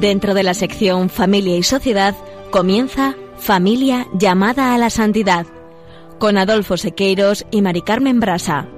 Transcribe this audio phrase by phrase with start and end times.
[0.00, 2.14] Dentro de la sección Familia y Sociedad
[2.50, 5.46] comienza Familia llamada a la santidad
[6.18, 8.68] con Adolfo Sequeiros y Mari Carmen Brasa.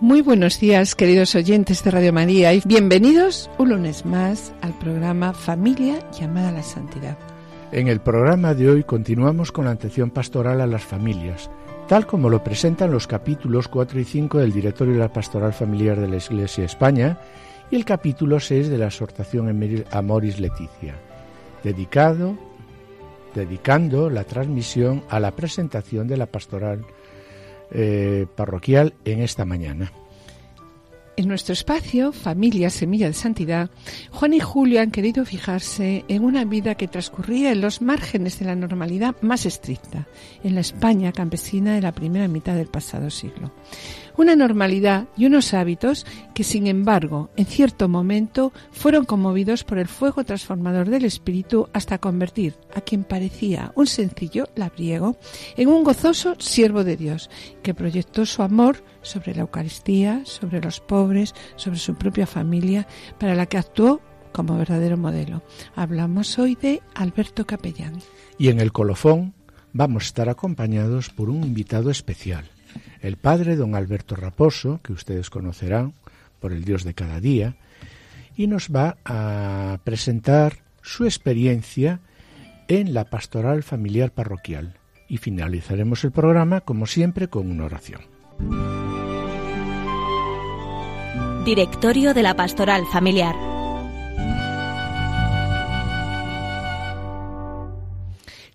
[0.00, 5.32] Muy buenos días, queridos oyentes de Radio María, y bienvenidos un lunes más al programa
[5.32, 7.16] Familia llamada a la Santidad.
[7.72, 11.50] En el programa de hoy continuamos con la atención pastoral a las familias,
[11.88, 16.00] tal como lo presentan los capítulos 4 y 5 del Directorio de la Pastoral Familiar
[16.00, 17.18] de la Iglesia España
[17.70, 20.94] y el capítulo 6 de la exhortación Amoris Leticia,
[21.62, 22.36] dedicado,
[23.34, 26.84] dedicando la transmisión a la presentación de la pastoral
[27.70, 29.92] eh, parroquial en esta mañana.
[31.16, 33.70] En nuestro espacio, Familia Semilla de Santidad,
[34.10, 38.46] Juan y Julio han querido fijarse en una vida que transcurría en los márgenes de
[38.46, 40.08] la normalidad más estricta,
[40.42, 43.52] en la España campesina de la primera mitad del pasado siglo
[44.16, 49.88] una normalidad y unos hábitos que, sin embargo, en cierto momento fueron conmovidos por el
[49.88, 55.16] fuego transformador del espíritu hasta convertir a quien parecía un sencillo labriego
[55.56, 57.30] en un gozoso siervo de Dios,
[57.62, 62.86] que proyectó su amor sobre la Eucaristía, sobre los pobres, sobre su propia familia,
[63.18, 64.00] para la que actuó
[64.32, 65.42] como verdadero modelo.
[65.76, 68.00] Hablamos hoy de Alberto Capellán.
[68.36, 69.34] Y en el colofón
[69.72, 72.53] vamos a estar acompañados por un invitado especial
[73.00, 75.94] el padre don Alberto Raposo, que ustedes conocerán
[76.40, 77.56] por el Dios de cada día,
[78.36, 82.00] y nos va a presentar su experiencia
[82.68, 84.74] en la pastoral familiar parroquial.
[85.08, 88.02] Y finalizaremos el programa, como siempre, con una oración.
[91.44, 93.36] Directorio de la Pastoral Familiar.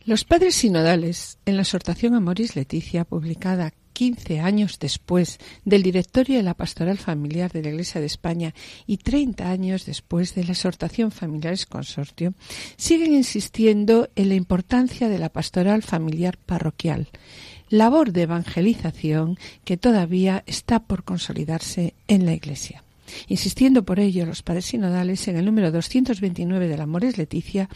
[0.05, 6.43] Los padres sinodales, en la exhortación Amoris Leticia, publicada 15 años después del directorio de
[6.43, 8.53] la pastoral familiar de la Iglesia de España
[8.87, 12.33] y 30 años después de la exhortación familiares consortio,
[12.77, 17.09] siguen insistiendo en la importancia de la pastoral familiar parroquial,
[17.67, 22.85] labor de evangelización que todavía está por consolidarse en la Iglesia.
[23.27, 27.67] Insistiendo por ello los padres sinodales en el número 229 del Amores Leticia,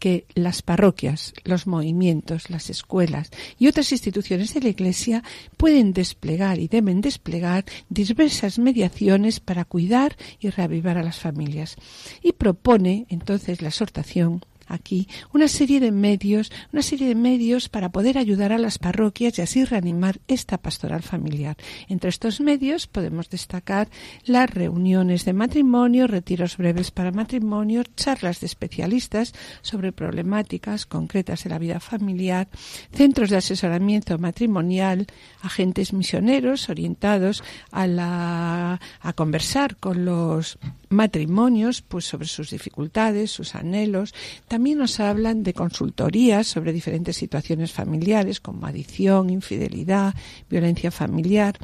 [0.00, 5.22] que las parroquias, los movimientos, las escuelas y otras instituciones de la Iglesia
[5.56, 11.76] pueden desplegar y deben desplegar diversas mediaciones para cuidar y reavivar a las familias.
[12.22, 17.90] Y propone entonces la exhortación aquí una serie de medios, una serie de medios para
[17.90, 21.56] poder ayudar a las parroquias y así reanimar esta pastoral familiar.
[21.88, 23.88] Entre estos medios podemos destacar
[24.24, 31.50] las reuniones de matrimonio, retiros breves para matrimonio, charlas de especialistas sobre problemáticas concretas de
[31.50, 32.48] la vida familiar,
[32.92, 35.06] centros de asesoramiento matrimonial,
[35.42, 40.58] agentes misioneros orientados a la a conversar con los
[40.90, 44.12] matrimonios pues sobre sus dificultades, sus anhelos.
[44.48, 50.14] También nos hablan de consultorías sobre diferentes situaciones familiares como adicción, infidelidad,
[50.50, 51.56] violencia familiar.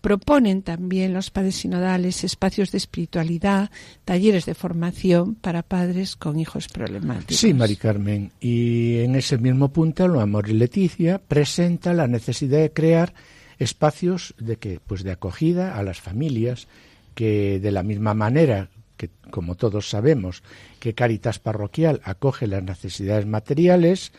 [0.00, 3.70] Proponen también los padres sinodales espacios de espiritualidad,
[4.04, 7.36] talleres de formación para padres con hijos problemáticos.
[7.36, 8.32] Sí, Mari Carmen.
[8.40, 13.14] Y en ese mismo punto, lo Amor y Leticia presenta la necesidad de crear
[13.58, 16.66] espacios de que pues de acogida a las familias
[17.14, 20.42] que de la misma manera que, como todos sabemos,
[20.78, 24.12] que Caritas Parroquial acoge las necesidades materiales,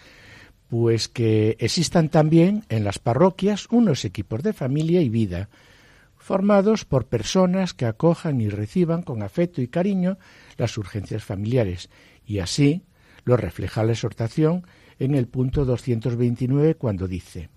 [0.70, 5.50] pues que existan también en las parroquias unos equipos de familia y vida,
[6.18, 10.18] formados por personas que acojan y reciban con afecto y cariño
[10.58, 11.90] las urgencias familiares,
[12.26, 12.84] y así
[13.26, 14.66] lo refleja la exhortación
[15.00, 17.50] en el punto 229 cuando dice,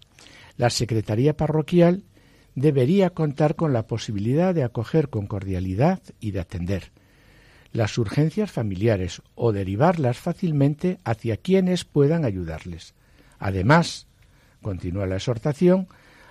[0.56, 2.04] la Secretaría Parroquial
[2.56, 6.90] debería contar con la posibilidad de acoger con cordialidad y de atender
[7.72, 12.94] las urgencias familiares o derivarlas fácilmente hacia quienes puedan ayudarles.
[13.38, 14.06] Además,
[14.62, 15.86] continúa la exhortación,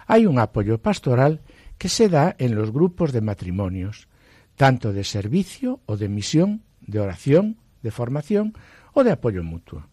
[0.08, 1.42] hay un apoyo pastoral
[1.78, 4.08] que se da en los grupos de matrimonios,
[4.56, 8.54] tanto de servicio o de misión, de oración, de formación
[8.94, 9.86] o de apoyo mutuo.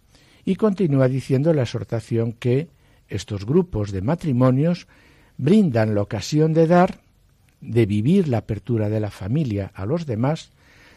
[0.45, 2.69] Y continúa diciendo la exhortación que
[3.09, 4.89] estos grupos de matrimonios
[5.37, 7.01] brindan la ocasión de dar,
[7.61, 10.51] de vivir la apertura de la familia a los demás,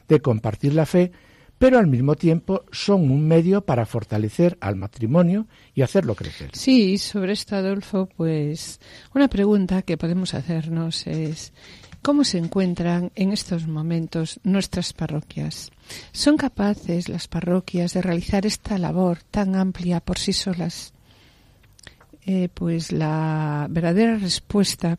[0.08, 1.12] de compartir la fe,
[1.58, 6.52] pero al mismo tiempo son un medio para fortalecer al matrimonio y hacerlo crecer.
[6.54, 8.80] Sí, sobre esto, Adolfo, pues
[9.14, 11.54] una pregunta que podemos hacernos es
[12.02, 15.72] ¿cómo se encuentran en estos momentos nuestras parroquias?
[16.12, 20.95] ¿Son capaces las parroquias de realizar esta labor tan amplia por sí solas?
[22.28, 24.98] Eh, pues la verdadera respuesta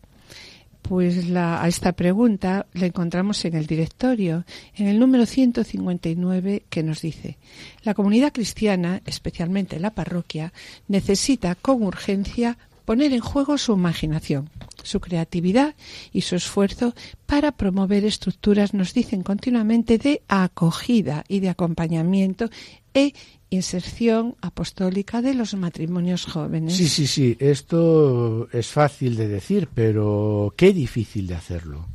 [0.88, 4.44] pues la, a esta pregunta la encontramos en el directorio,
[4.76, 7.38] en el número 159, que nos dice,
[7.82, 10.52] la comunidad cristiana, especialmente la parroquia,
[10.87, 14.49] necesita con urgencia poner en juego su imaginación,
[14.84, 15.75] su creatividad
[16.12, 16.94] y su esfuerzo
[17.26, 22.49] para promover estructuras, nos dicen continuamente, de acogida y de acompañamiento
[22.94, 23.12] e
[23.56, 26.75] inserción apostólica de los matrimonios jóvenes.
[26.75, 31.87] Sí, sí, sí, esto es fácil de decir, pero qué difícil de hacerlo.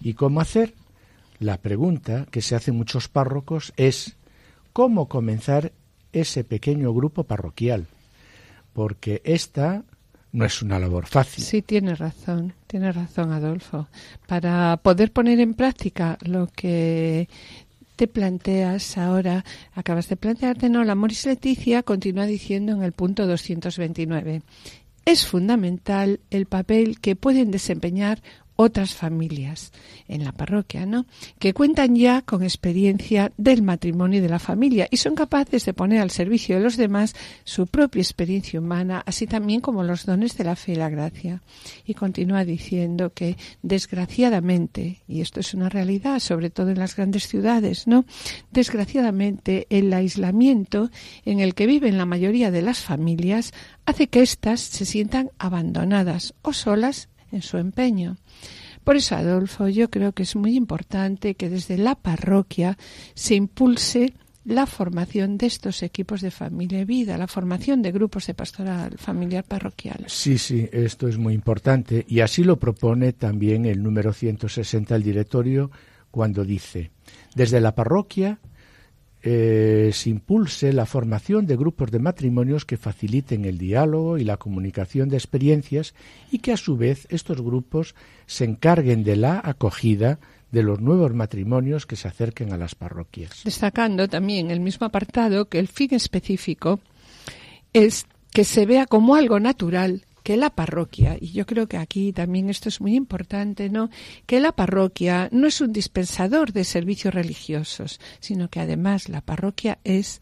[0.00, 0.74] ¿Y cómo hacer?
[1.38, 4.16] La pregunta que se hace muchos párrocos es
[4.72, 5.72] ¿cómo comenzar
[6.12, 7.86] ese pequeño grupo parroquial?
[8.72, 9.84] Porque esta
[10.32, 11.44] no es una labor fácil.
[11.44, 13.88] Sí, tiene razón, tiene razón Adolfo.
[14.26, 17.28] Para poder poner en práctica lo que
[17.98, 23.26] te planteas ahora, acabas de plantearte, no, la Moris Leticia continúa diciendo en el punto
[23.26, 24.42] 229.
[25.04, 28.22] Es fundamental el papel que pueden desempeñar
[28.60, 29.70] otras familias
[30.08, 31.06] en la parroquia, ¿no?
[31.38, 35.74] Que cuentan ya con experiencia del matrimonio y de la familia y son capaces de
[35.74, 37.14] poner al servicio de los demás
[37.44, 41.40] su propia experiencia humana, así también como los dones de la fe y la gracia.
[41.86, 47.28] Y continúa diciendo que desgraciadamente, y esto es una realidad, sobre todo en las grandes
[47.28, 48.06] ciudades, ¿no?
[48.50, 50.90] Desgraciadamente el aislamiento
[51.24, 53.52] en el que viven la mayoría de las familias
[53.86, 58.16] hace que éstas se sientan abandonadas o solas en su empeño.
[58.84, 62.78] Por eso, Adolfo, yo creo que es muy importante que desde la parroquia
[63.14, 64.14] se impulse
[64.44, 68.96] la formación de estos equipos de familia y vida, la formación de grupos de pastoral
[68.96, 70.04] familiar parroquial.
[70.06, 75.02] Sí, sí, esto es muy importante y así lo propone también el número 160 del
[75.02, 75.70] directorio
[76.10, 76.90] cuando dice,
[77.34, 78.38] desde la parroquia
[79.22, 84.36] eh, se impulse la formación de grupos de matrimonios que faciliten el diálogo y la
[84.36, 85.94] comunicación de experiencias
[86.30, 87.94] y que a su vez estos grupos
[88.26, 90.20] se encarguen de la acogida
[90.52, 93.42] de los nuevos matrimonios que se acerquen a las parroquias.
[93.44, 96.80] Destacando también el mismo apartado que el fin específico
[97.72, 102.12] es que se vea como algo natural que la parroquia, y yo creo que aquí
[102.12, 103.88] también esto es muy importante, ¿no?
[104.26, 109.78] Que la parroquia no es un dispensador de servicios religiosos, sino que además la parroquia
[109.84, 110.20] es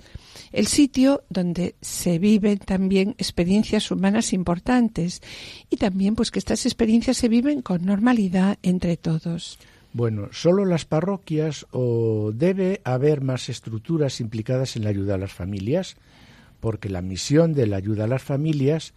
[0.53, 5.23] el sitio donde se viven también experiencias humanas importantes
[5.71, 9.59] y también pues que estas experiencias se viven con normalidad entre todos.
[9.93, 15.33] Bueno, solo las parroquias o debe haber más estructuras implicadas en la ayuda a las
[15.33, 15.97] familias,
[16.61, 18.95] porque la misión de la ayuda a las familias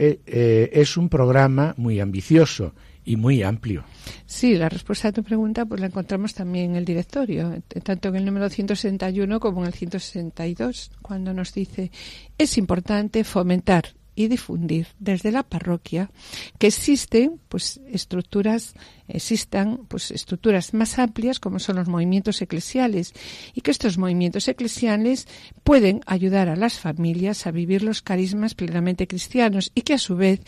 [0.00, 2.72] eh, eh, es un programa muy ambicioso
[3.04, 3.82] y muy amplio.
[4.26, 8.16] Sí, la respuesta a tu pregunta pues la encontramos también en el directorio, tanto en
[8.16, 11.90] el número 161 como en el 162, cuando nos dice
[12.38, 16.10] es importante fomentar y difundir desde la parroquia
[16.58, 18.74] que existen pues estructuras
[19.06, 23.12] existan pues estructuras más amplias como son los movimientos eclesiales
[23.54, 25.28] y que estos movimientos eclesiales
[25.62, 30.16] pueden ayudar a las familias a vivir los carismas plenamente cristianos y que a su
[30.16, 30.40] vez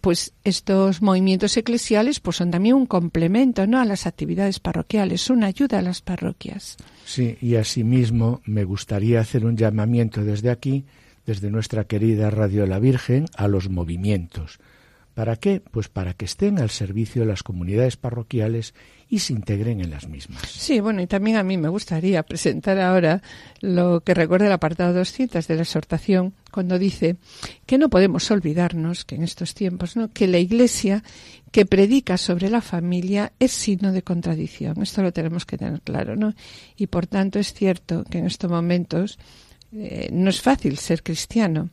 [0.00, 5.46] pues estos movimientos eclesiales pues son también un complemento no a las actividades parroquiales, una
[5.46, 6.78] ayuda a las parroquias.
[7.04, 10.86] Sí, y asimismo me gustaría hacer un llamamiento desde aquí
[11.26, 14.58] desde nuestra querida Radio La Virgen a los movimientos.
[15.14, 15.60] ¿Para qué?
[15.60, 18.74] Pues para que estén al servicio de las comunidades parroquiales
[19.08, 20.42] y se integren en las mismas.
[20.50, 23.22] Sí, bueno, y también a mí me gustaría presentar ahora
[23.60, 27.14] lo que recuerda el apartado 200 de la exhortación, cuando dice
[27.64, 30.10] que no podemos olvidarnos que en estos tiempos, ¿no?
[30.10, 31.04] que la Iglesia
[31.52, 34.82] que predica sobre la familia es signo de contradicción.
[34.82, 36.34] Esto lo tenemos que tener claro, ¿no?
[36.76, 39.20] Y por tanto es cierto que en estos momentos
[39.74, 41.70] eh, no es fácil ser cristiano.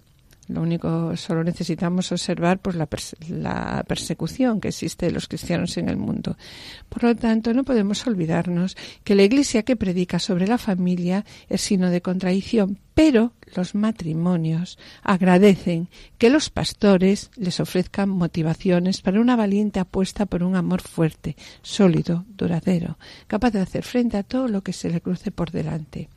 [0.47, 2.87] Lo único, solo necesitamos observar pues, la,
[3.29, 6.35] la, persecución que existe de los cristianos en el mundo.
[6.89, 11.61] Por lo tanto, no podemos olvidarnos que la Iglesia que predica sobre la familia es
[11.61, 19.37] signo de contradicción, pero los matrimonios agradecen que los pastores les ofrezcan motivaciones para una
[19.37, 24.63] valiente apuesta por un amor fuerte, sólido, duradero, capaz de hacer frente a todo lo
[24.63, 26.09] que se le cruce por delante.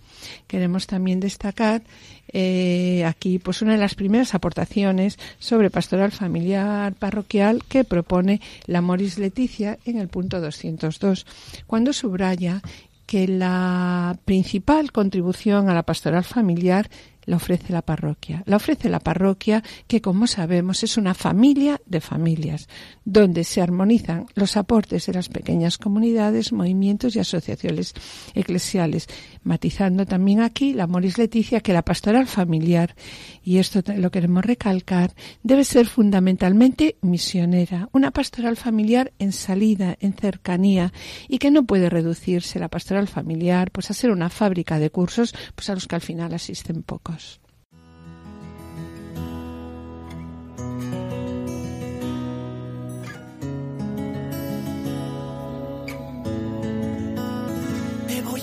[0.47, 1.83] Queremos también destacar
[2.29, 8.81] eh, aquí pues una de las primeras aportaciones sobre pastoral familiar parroquial que propone la
[8.81, 11.27] Moris Leticia en el punto 202,
[11.67, 12.63] cuando subraya
[13.07, 16.89] que la principal contribución a la pastoral familiar
[17.27, 18.43] la ofrece la parroquia.
[18.47, 22.69] La ofrece la parroquia que, como sabemos, es una familia de familias,
[23.05, 27.95] donde se armonizan los aportes de las pequeñas comunidades, movimientos y asociaciones
[28.35, 29.09] eclesiales,
[29.43, 32.95] matizando también aquí la Moris Leticia que la pastoral familiar,
[33.43, 40.15] y esto lo queremos recalcar, debe ser fundamentalmente misionera, una pastoral familiar en salida, en
[40.15, 40.93] cercanía,
[41.29, 45.35] y que no puede reducirse la pastoral familiar pues a ser una fábrica de cursos
[45.55, 47.14] pues a los que al final asisten pocos.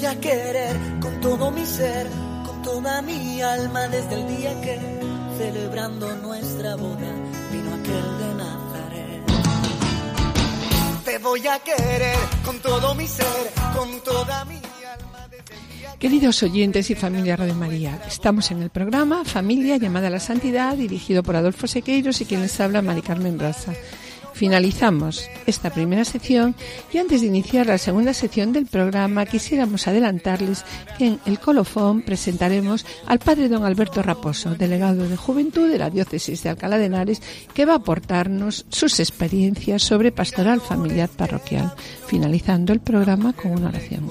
[0.01, 2.07] Voy a querer con todo mi ser,
[2.43, 4.79] con toda mi alma desde el día que
[5.37, 7.13] celebrando nuestra boda
[7.51, 9.21] vino aquel de Nazaret.
[11.05, 14.59] Te voy a querer con todo mi ser, con toda mi
[15.99, 20.75] Queridos oyentes y familia Radio María, estamos en el programa Familia llamada a la Santidad,
[20.75, 23.73] dirigido por Adolfo Sequeiros y quien les habla Mari Carmen Brasa.
[24.41, 26.55] Finalizamos esta primera sección
[26.91, 30.65] y antes de iniciar la segunda sección del programa quisiéramos adelantarles
[30.97, 35.91] que en el colofón presentaremos al padre don Alberto Raposo, delegado de Juventud de la
[35.91, 37.21] Diócesis de Alcalá de Henares,
[37.53, 41.75] que va a aportarnos sus experiencias sobre pastoral familiar parroquial,
[42.07, 44.09] finalizando el programa con una oración.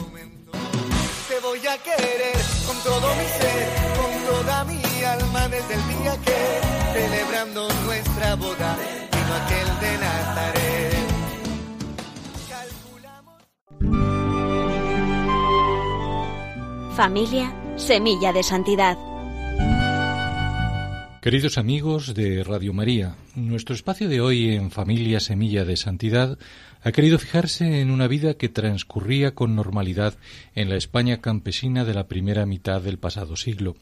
[1.43, 2.37] Voy a querer
[2.69, 3.69] con todo mi ser,
[3.99, 9.00] con toda mi alma desde el día que celebrando nuestra boda
[9.33, 10.71] aquel de Nazaret.
[16.97, 18.99] Familia, semilla de santidad.
[21.23, 26.39] Queridos amigos de Radio María, nuestro espacio de hoy en Familia Semilla de Santidad
[26.83, 30.15] ha querido fijarse en una vida que transcurría con normalidad
[30.55, 33.77] en la España campesina de la primera mitad del pasado siglo.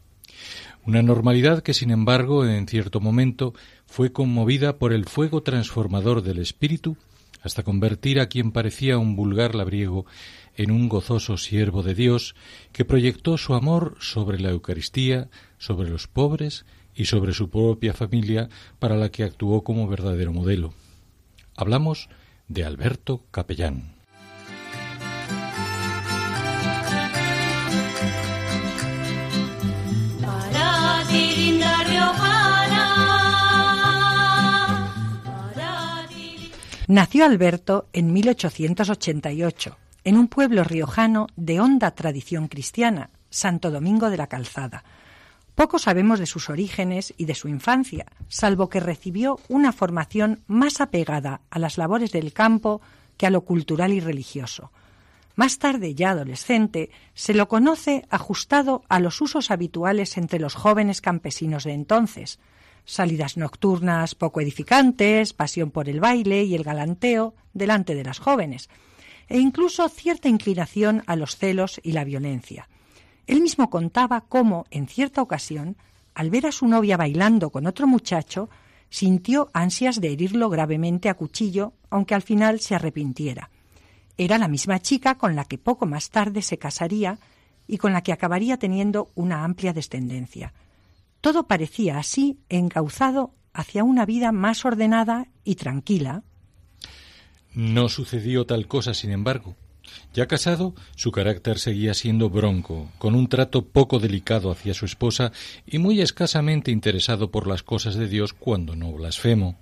[0.84, 3.54] Una normalidad que, sin embargo, en cierto momento
[3.88, 6.96] fue conmovida por el fuego transformador del espíritu
[7.42, 10.06] hasta convertir a quien parecía un vulgar labriego
[10.56, 12.34] en un gozoso siervo de Dios
[12.72, 18.48] que proyectó su amor sobre la Eucaristía, sobre los pobres y sobre su propia familia
[18.78, 20.74] para la que actuó como verdadero modelo.
[21.56, 22.08] Hablamos
[22.48, 23.98] de Alberto Capellán.
[36.88, 44.16] Nació Alberto en 1888 en un pueblo riojano de honda tradición cristiana, Santo Domingo de
[44.16, 44.84] la Calzada,
[45.54, 50.80] poco sabemos de sus orígenes y de su infancia, salvo que recibió una formación más
[50.80, 52.80] apegada a las labores del campo
[53.18, 54.72] que a lo cultural y religioso.
[55.36, 61.02] Más tarde, ya adolescente, se lo conoce ajustado a los usos habituales entre los jóvenes
[61.02, 62.38] campesinos de entonces,
[62.88, 68.70] salidas nocturnas poco edificantes, pasión por el baile y el galanteo delante de las jóvenes,
[69.28, 72.68] e incluso cierta inclinación a los celos y la violencia.
[73.26, 75.76] Él mismo contaba cómo, en cierta ocasión,
[76.14, 78.48] al ver a su novia bailando con otro muchacho,
[78.88, 83.50] sintió ansias de herirlo gravemente a cuchillo, aunque al final se arrepintiera.
[84.16, 87.18] Era la misma chica con la que poco más tarde se casaría
[87.66, 90.54] y con la que acabaría teniendo una amplia descendencia.
[91.20, 96.22] Todo parecía así encauzado hacia una vida más ordenada y tranquila.
[97.54, 99.56] No sucedió tal cosa, sin embargo.
[100.14, 105.32] Ya casado, su carácter seguía siendo bronco, con un trato poco delicado hacia su esposa
[105.66, 109.56] y muy escasamente interesado por las cosas de Dios cuando no blasfemo.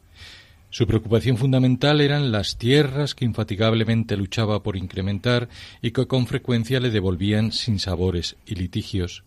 [0.70, 5.48] Su preocupación fundamental eran las tierras que infatigablemente luchaba por incrementar
[5.80, 9.24] y que con frecuencia le devolvían sin sabores y litigios.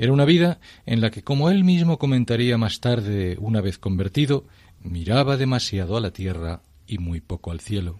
[0.00, 4.46] Era una vida en la que, como él mismo comentaría más tarde, una vez convertido,
[4.82, 7.98] miraba demasiado a la tierra y muy poco al cielo.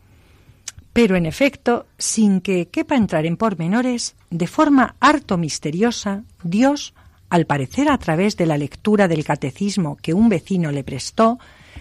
[0.94, 6.94] Pero en efecto, sin que quepa entrar en pormenores, de forma harto misteriosa, Dios,
[7.28, 11.38] al parecer a través de la lectura del catecismo que un vecino le prestó,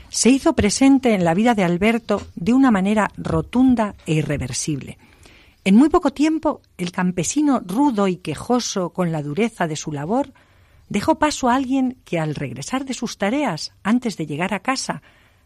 [0.09, 4.97] se hizo presente en la vida de Alberto de una manera rotunda e irreversible.
[5.69, 10.33] En muy poco tiempo, el campesino rudo y quejoso con la dureza de su labor
[10.87, 15.03] dejó paso a alguien que al regresar de sus tareas, antes de llegar a casa,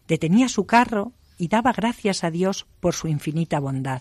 [0.08, 4.00] detenía su carro y daba gracias a Dios por su infinita bondad.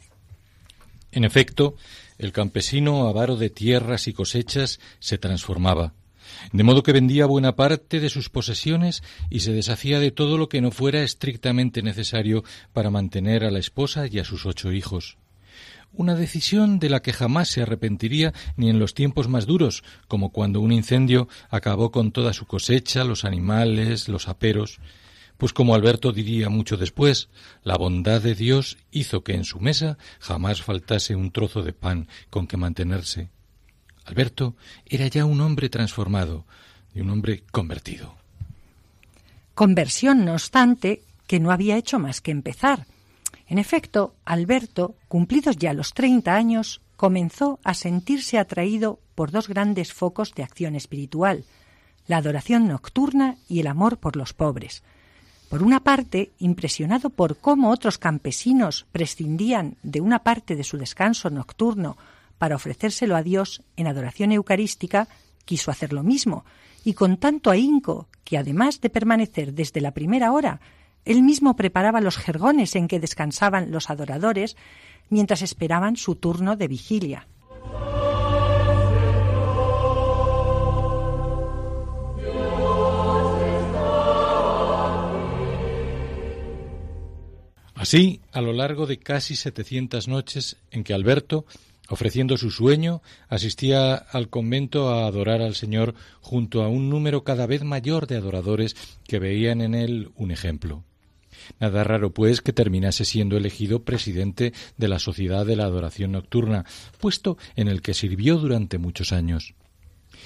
[1.11, 1.75] En efecto,
[2.17, 5.93] el campesino, avaro de tierras y cosechas, se transformaba,
[6.53, 10.47] de modo que vendía buena parte de sus posesiones y se deshacía de todo lo
[10.47, 15.17] que no fuera estrictamente necesario para mantener a la esposa y a sus ocho hijos.
[15.93, 20.31] Una decisión de la que jamás se arrepentiría ni en los tiempos más duros, como
[20.31, 24.79] cuando un incendio acabó con toda su cosecha, los animales, los aperos.
[25.37, 27.29] Pues como Alberto diría mucho después,
[27.63, 32.07] la bondad de Dios hizo que en su mesa jamás faltase un trozo de pan
[32.29, 33.29] con que mantenerse.
[34.05, 36.45] Alberto era ya un hombre transformado
[36.93, 38.15] y un hombre convertido.
[39.53, 42.85] Conversión, no obstante, que no había hecho más que empezar.
[43.47, 49.93] En efecto, Alberto, cumplidos ya los treinta años, comenzó a sentirse atraído por dos grandes
[49.93, 51.43] focos de acción espiritual,
[52.07, 54.83] la adoración nocturna y el amor por los pobres.
[55.49, 61.29] Por una parte, impresionado por cómo otros campesinos prescindían de una parte de su descanso
[61.29, 61.97] nocturno
[62.37, 65.07] para ofrecérselo a Dios en adoración eucarística,
[65.45, 66.43] quiso hacer lo mismo,
[66.83, 70.59] y con tanto ahínco que, además de permanecer desde la primera hora,
[71.05, 74.55] él mismo preparaba los jergones en que descansaban los adoradores
[75.09, 77.27] mientras esperaban su turno de vigilia.
[87.75, 91.45] Así, a lo largo de casi setecientas noches en que Alberto,
[91.89, 97.45] ofreciendo su sueño, asistía al convento a adorar al Señor junto a un número cada
[97.45, 100.85] vez mayor de adoradores que veían en él un ejemplo.
[101.59, 106.65] Nada raro, pues, que terminase siendo elegido presidente de la Sociedad de la Adoración Nocturna,
[106.99, 109.55] puesto en el que sirvió durante muchos años.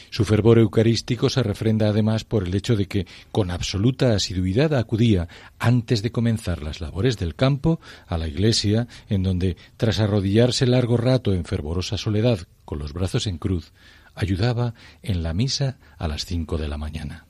[0.10, 5.28] Su fervor eucarístico se refrenda además por el hecho de que con absoluta asiduidad acudía,
[5.60, 10.98] antes de comenzar las labores del campo, a la iglesia, en donde, tras arrodillarse largo
[10.98, 13.74] rato en fervorosa soledad, con los brazos en cruz,
[14.16, 17.27] ayudaba en la misa a las cinco de la mañana.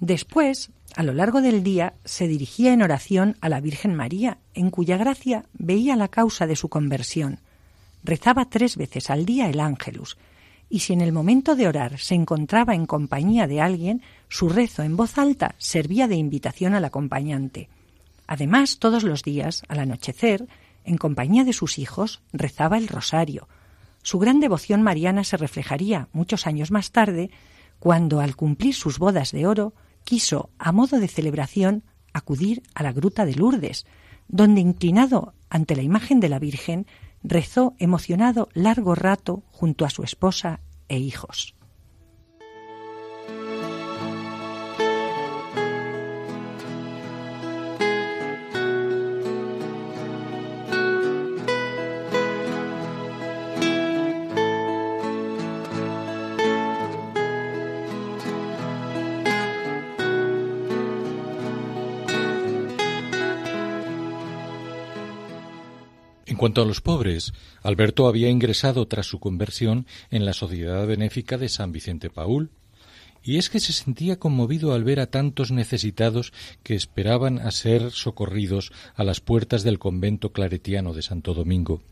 [0.00, 4.70] Después, a lo largo del día, se dirigía en oración a la Virgen María, en
[4.70, 7.40] cuya gracia veía la causa de su conversión.
[8.04, 10.16] Rezaba tres veces al día el ángelus,
[10.70, 14.82] y si en el momento de orar se encontraba en compañía de alguien, su rezo
[14.82, 17.68] en voz alta servía de invitación al acompañante.
[18.26, 20.46] Además, todos los días, al anochecer,
[20.84, 23.48] en compañía de sus hijos, rezaba el rosario.
[24.02, 27.30] Su gran devoción mariana se reflejaría muchos años más tarde,
[27.78, 29.72] cuando, al cumplir sus bodas de oro,
[30.08, 33.84] quiso, a modo de celebración, acudir a la gruta de Lourdes,
[34.26, 36.86] donde, inclinado ante la imagen de la Virgen,
[37.22, 41.57] rezó emocionado largo rato junto a su esposa e hijos.
[66.38, 71.50] Cuanto a los pobres, Alberto había ingresado tras su conversión en la Sociedad Benéfica de
[71.50, 72.50] San Vicente Paul,
[73.22, 77.90] y es que se sentía conmovido al ver a tantos necesitados que esperaban a ser
[77.90, 81.82] socorridos a las puertas del convento claretiano de Santo Domingo.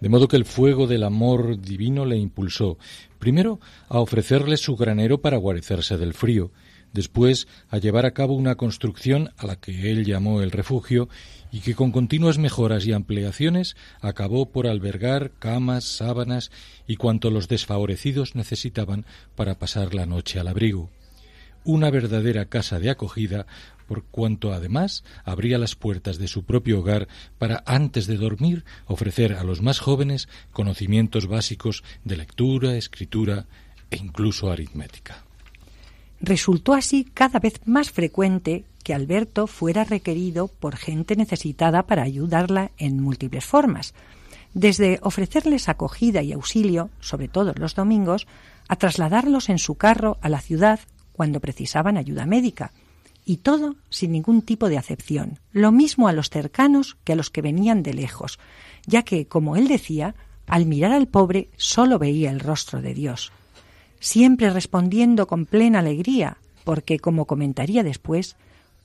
[0.00, 2.78] De modo que el fuego del amor divino le impulsó,
[3.18, 6.52] primero, a ofrecerles su granero para guarecerse del frío,
[6.96, 11.08] después a llevar a cabo una construcción a la que él llamó el refugio
[11.52, 16.50] y que con continuas mejoras y ampliaciones acabó por albergar camas, sábanas
[16.88, 19.04] y cuanto los desfavorecidos necesitaban
[19.36, 20.90] para pasar la noche al abrigo.
[21.64, 23.46] Una verdadera casa de acogida,
[23.86, 29.34] por cuanto además abría las puertas de su propio hogar para antes de dormir ofrecer
[29.34, 33.46] a los más jóvenes conocimientos básicos de lectura, escritura
[33.90, 35.25] e incluso aritmética.
[36.20, 42.70] Resultó así cada vez más frecuente que Alberto fuera requerido por gente necesitada para ayudarla
[42.78, 43.94] en múltiples formas,
[44.54, 48.26] desde ofrecerles acogida y auxilio, sobre todo los domingos,
[48.68, 50.80] a trasladarlos en su carro a la ciudad
[51.12, 52.72] cuando precisaban ayuda médica,
[53.24, 57.28] y todo sin ningún tipo de acepción, lo mismo a los cercanos que a los
[57.28, 58.38] que venían de lejos,
[58.86, 60.14] ya que, como él decía,
[60.46, 63.32] al mirar al pobre sólo veía el rostro de Dios,
[64.00, 68.36] siempre respondiendo con plena alegría, porque, como comentaría después,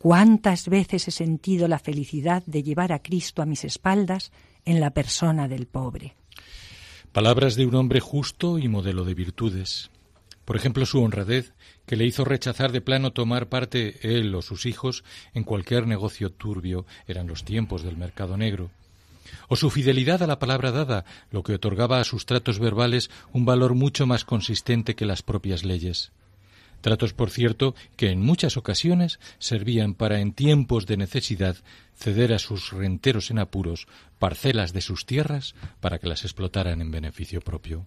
[0.02, 4.32] ¿Cuántas veces he sentido la felicidad de llevar a Cristo a mis espaldas
[4.66, 6.16] en la persona del pobre?
[7.12, 9.92] Palabras de un hombre justo y modelo de virtudes.
[10.44, 11.54] Por ejemplo, su honradez,
[11.86, 15.04] que le hizo rechazar de plano tomar parte él o sus hijos
[15.36, 18.72] en cualquier negocio turbio, eran los tiempos del mercado negro.
[19.48, 23.46] O su fidelidad a la palabra dada, lo que otorgaba a sus tratos verbales un
[23.46, 26.12] valor mucho más consistente que las propias leyes.
[26.82, 31.56] Tratos, por cierto, que en muchas ocasiones servían para, en tiempos de necesidad,
[31.96, 36.92] ceder a sus renteros en apuros parcelas de sus tierras para que las explotaran en
[36.92, 37.86] beneficio propio.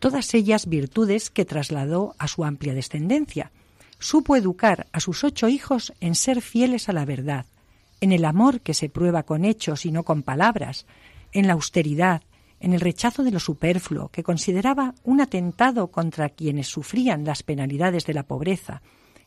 [0.00, 3.52] Todas ellas virtudes que trasladó a su amplia descendencia.
[3.98, 7.46] Supo educar a sus ocho hijos en ser fieles a la verdad,
[8.00, 10.86] en el amor que se prueba con hechos y no con palabras,
[11.32, 12.22] en la austeridad,
[12.60, 18.06] en el rechazo de lo superfluo, que consideraba un atentado contra quienes sufrían las penalidades
[18.06, 18.82] de la pobreza,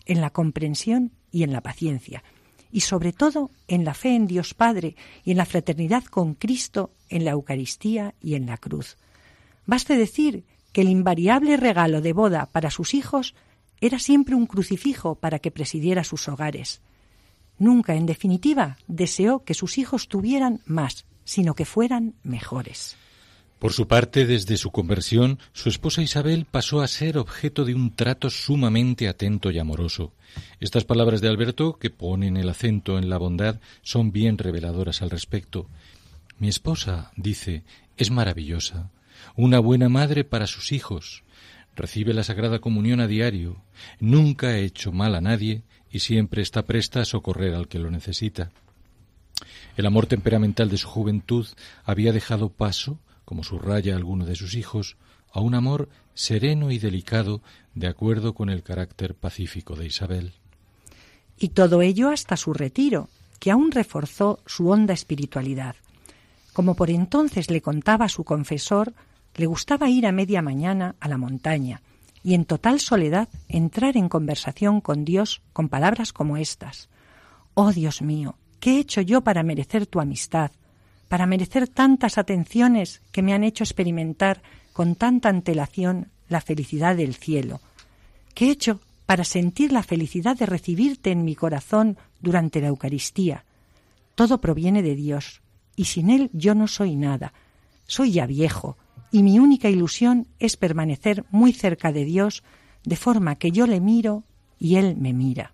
[0.06, 2.24] en la comprensión y en la paciencia,
[2.72, 6.92] y sobre todo en la fe en Dios Padre y en la fraternidad con Cristo
[7.10, 8.98] en la Eucaristía y en la cruz.
[9.66, 13.36] Baste decir que el invariable regalo de boda para sus hijos
[13.82, 16.82] era siempre un crucifijo para que presidiera sus hogares.
[17.60, 22.96] Nunca, en definitiva, deseó que sus hijos tuvieran más, sino que fueran mejores.
[23.60, 27.94] Por su parte, desde su conversión, su esposa Isabel pasó a ser objeto de un
[27.94, 30.14] trato sumamente atento y amoroso.
[30.62, 35.10] Estas palabras de Alberto, que ponen el acento en la bondad, son bien reveladoras al
[35.10, 35.68] respecto.
[36.38, 37.66] Mi esposa, dice,
[37.98, 38.92] es maravillosa,
[39.36, 41.26] una buena madre para sus hijos,
[41.76, 43.62] recibe la Sagrada Comunión a diario,
[44.00, 47.90] nunca ha hecho mal a nadie y siempre está presta a socorrer al que lo
[47.92, 48.52] necesita.
[49.78, 51.48] El amor temperamental de su juventud
[51.86, 53.00] había dejado paso
[53.30, 54.98] como subraya alguno de sus hijos,
[55.32, 57.44] a un amor sereno y delicado
[57.76, 60.34] de acuerdo con el carácter pacífico de Isabel.
[61.38, 63.08] Y todo ello hasta su retiro,
[63.40, 65.76] que aún reforzó su honda espiritualidad.
[66.54, 68.96] Como por entonces le contaba su confesor,
[69.36, 71.84] le gustaba ir a media mañana a la montaña
[72.24, 76.90] y en total soledad entrar en conversación con Dios con palabras como estas.
[77.54, 80.52] Oh Dios mío, ¿qué he hecho yo para merecer tu amistad,
[81.08, 84.42] para merecer tantas atenciones que me han hecho experimentar
[84.74, 87.62] con tanta antelación la felicidad del cielo?
[88.34, 93.44] ¿Qué he hecho para sentir la felicidad de recibirte en mi corazón durante la Eucaristía?
[94.16, 95.42] Todo proviene de Dios,
[95.76, 97.34] y sin Él yo no soy nada.
[97.88, 98.78] Soy ya viejo,
[99.12, 102.44] y mi única ilusión es permanecer muy cerca de Dios,
[102.84, 104.24] de forma que yo le miro
[104.60, 105.54] y Él me mira.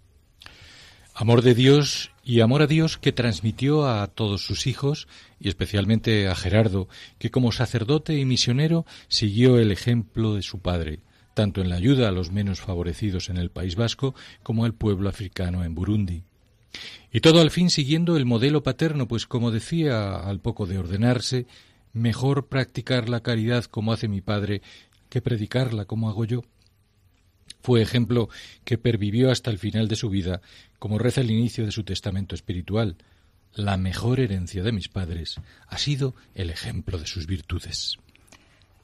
[1.13, 5.07] Amor de Dios y amor a Dios que transmitió a todos sus hijos
[5.39, 6.89] y especialmente a Gerardo,
[7.19, 10.99] que como sacerdote y misionero siguió el ejemplo de su padre,
[11.33, 14.13] tanto en la ayuda a los menos favorecidos en el País Vasco
[14.43, 16.23] como al pueblo africano en Burundi.
[17.13, 21.45] Y todo al fin siguiendo el modelo paterno, pues como decía al poco de ordenarse,
[21.95, 24.61] mejor practicar la caridad como hace mi padre
[25.09, 26.43] que predicarla como hago yo.
[27.61, 28.29] Fue ejemplo
[28.63, 30.41] que pervivió hasta el final de su vida,
[30.77, 32.97] como reza el inicio de su testamento espiritual.
[33.53, 35.35] La mejor herencia de mis padres
[35.67, 37.97] ha sido el ejemplo de sus virtudes.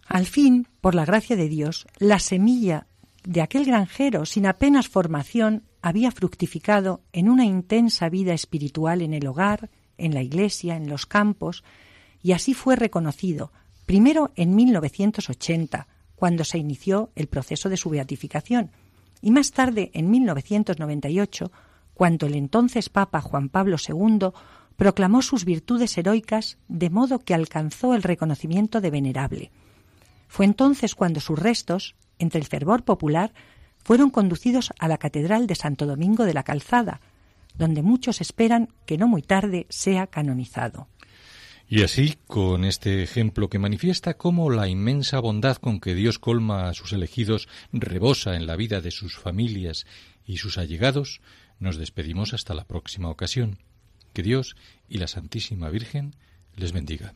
[0.08, 2.88] Al fin, por la gracia de Dios, la semilla
[3.24, 9.28] de aquel granjero sin apenas formación había fructificado en una intensa vida espiritual en el
[9.28, 11.64] hogar, en la iglesia, en los campos,
[12.22, 13.52] y así fue reconocido,
[13.86, 18.72] primero en 1980, cuando se inició el proceso de su beatificación,
[19.22, 21.52] y más tarde, en 1998,
[21.94, 24.30] cuando el entonces Papa Juan Pablo II
[24.76, 29.52] proclamó sus virtudes heroicas de modo que alcanzó el reconocimiento de venerable.
[30.28, 33.34] Fue entonces cuando sus restos, entre el fervor popular,
[33.84, 37.02] fueron conducidos a la Catedral de Santo Domingo de la Calzada,
[37.56, 40.88] donde muchos esperan que no muy tarde sea canonizado.
[41.74, 46.68] Y así, con este ejemplo que manifiesta cómo la inmensa bondad con que Dios colma
[46.68, 49.86] a sus elegidos rebosa en la vida de sus familias
[50.26, 51.22] y sus allegados,
[51.60, 53.60] nos despedimos hasta la próxima ocasión.
[54.12, 54.58] Que Dios
[54.90, 56.14] y la Santísima Virgen
[56.58, 57.16] les bendiga.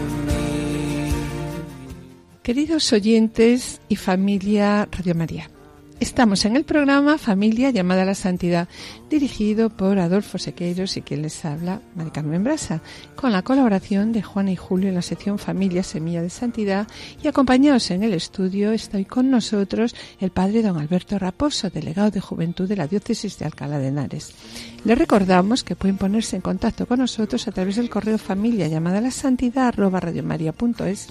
[2.43, 5.51] Queridos oyentes y familia Radio María,
[6.01, 8.67] Estamos en el programa Familia llamada a la Santidad,
[9.07, 12.81] dirigido por Adolfo Sequeiros y quien les habla, Mari Carmen Brasa,
[13.15, 16.87] con la colaboración de Juana y Julio en la sección Familia Semilla de Santidad
[17.23, 22.19] y acompañados en el estudio estoy con nosotros el padre don Alberto Raposo, delegado de
[22.19, 24.33] Juventud de la Diócesis de Alcalá de Henares.
[24.83, 28.97] Les recordamos que pueden ponerse en contacto con nosotros a través del correo familia llamada
[28.97, 31.09] a la santidad arroba radiomaria.es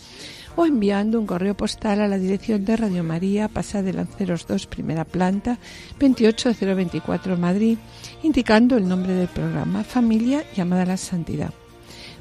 [0.61, 4.66] o enviando un correo postal a la dirección de Radio María, Pasada de Lanceros 2,
[4.66, 5.59] primera planta,
[5.99, 7.79] 28024 Madrid,
[8.23, 11.55] indicando el nombre del programa Familia llamada a la Santidad.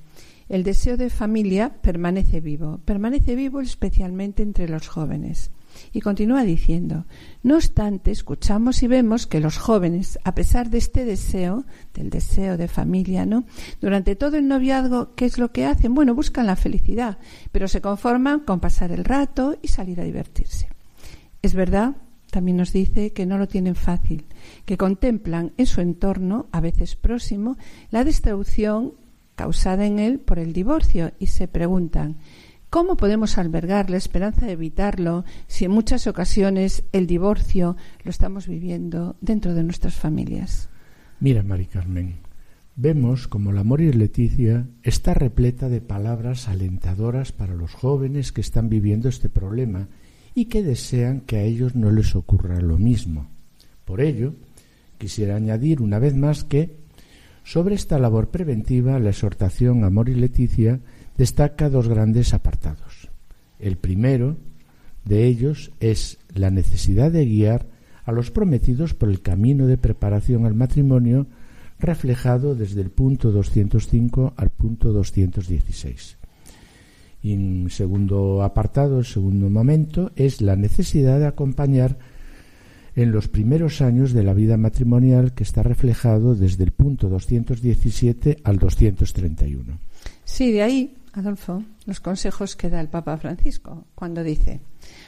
[0.48, 5.50] el deseo de familia permanece vivo, permanece vivo especialmente entre los jóvenes.
[5.92, 7.04] Y continúa diciendo,
[7.42, 12.56] no obstante, escuchamos y vemos que los jóvenes, a pesar de este deseo, del deseo
[12.56, 13.44] de familia, ¿no?
[13.82, 15.92] Durante todo el noviazgo, ¿qué es lo que hacen?
[15.92, 17.18] Bueno, buscan la felicidad,
[17.52, 20.70] pero se conforman con pasar el rato y salir a divertirse.
[21.42, 21.96] Es verdad
[22.30, 24.24] también nos dice que no lo tienen fácil,
[24.64, 27.56] que contemplan en su entorno, a veces próximo,
[27.90, 28.94] la destrucción
[29.36, 32.16] causada en él por el divorcio y se preguntan
[32.70, 38.46] ¿Cómo podemos albergar la esperanza de evitarlo si en muchas ocasiones el divorcio lo estamos
[38.46, 40.68] viviendo dentro de nuestras familias?
[41.18, 42.18] Mira, Mari Carmen,
[42.76, 48.68] vemos como la Morir Leticia está repleta de palabras alentadoras para los jóvenes que están
[48.68, 49.88] viviendo este problema
[50.34, 53.28] y que desean que a ellos no les ocurra lo mismo.
[53.84, 54.34] Por ello,
[54.98, 56.76] quisiera añadir una vez más que
[57.44, 60.80] sobre esta labor preventiva la exhortación Amor y Leticia
[61.16, 63.08] destaca dos grandes apartados.
[63.58, 64.36] El primero
[65.04, 67.66] de ellos es la necesidad de guiar
[68.04, 71.26] a los prometidos por el camino de preparación al matrimonio
[71.78, 76.19] reflejado desde el punto 205 al punto 216.
[77.22, 81.98] Y en segundo apartado, el segundo momento, es la necesidad de acompañar
[82.96, 88.38] en los primeros años de la vida matrimonial que está reflejado desde el punto 217
[88.44, 89.78] al 231.
[90.24, 94.60] Sí, de ahí, Adolfo, los consejos que da el Papa Francisco cuando dice,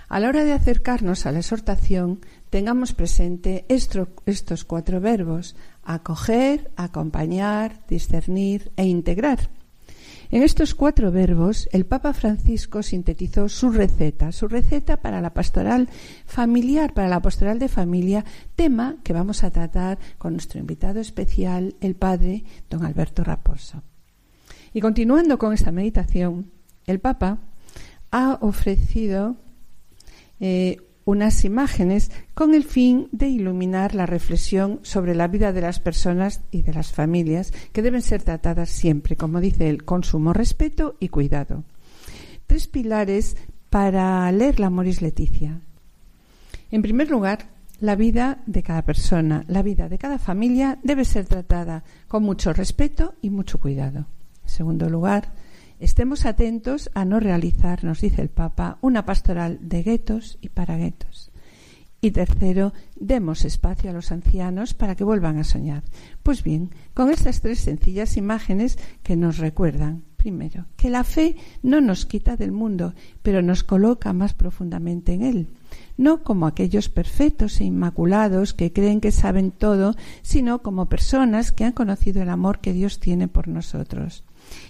[0.09, 2.21] a la hora de acercarnos a la exhortación,
[2.51, 9.51] tengamos presente estos cuatro verbos, acoger, acompañar, discernir e integrar
[10.33, 15.91] en estos cuatro verbos, el Papa Francisco sintetizó su receta, su receta para la pastoral
[16.25, 18.25] familiar, para la pastoral de familia,
[18.57, 23.83] tema que vamos a tratar con nuestro invitado especial, el padre don Alberto Raposo.
[24.73, 26.51] Y continuando con esta meditación,
[26.87, 27.39] el Papa
[28.11, 29.37] ha ofrecido
[30.41, 35.81] eh, unas imágenes con el fin de iluminar la reflexión sobre la vida de las
[35.81, 40.33] personas y de las familias que deben ser tratadas siempre, como dice él, con sumo
[40.33, 41.65] respeto y cuidado.
[42.47, 43.37] Tres pilares
[43.71, 45.61] para leer la Moris Leticia.
[46.71, 51.27] En primer lugar, la vida de cada persona, la vida de cada familia debe ser
[51.27, 54.07] tratada con mucho respeto y mucho cuidado.
[54.45, 55.33] En segundo lugar,
[55.83, 60.77] Estemos atentos a no realizar, nos dice el Papa, una pastoral de guetos y para
[60.77, 61.33] guetos.
[62.01, 65.83] Y tercero, demos espacio a los ancianos para que vuelvan a soñar.
[66.23, 71.81] Pues bien, con estas tres sencillas imágenes que nos recuerdan, primero, que la fe no
[71.81, 75.49] nos quita del mundo, pero nos coloca más profundamente en él.
[75.97, 81.65] No como aquellos perfectos e inmaculados que creen que saben todo, sino como personas que
[81.65, 84.23] han conocido el amor que Dios tiene por nosotros.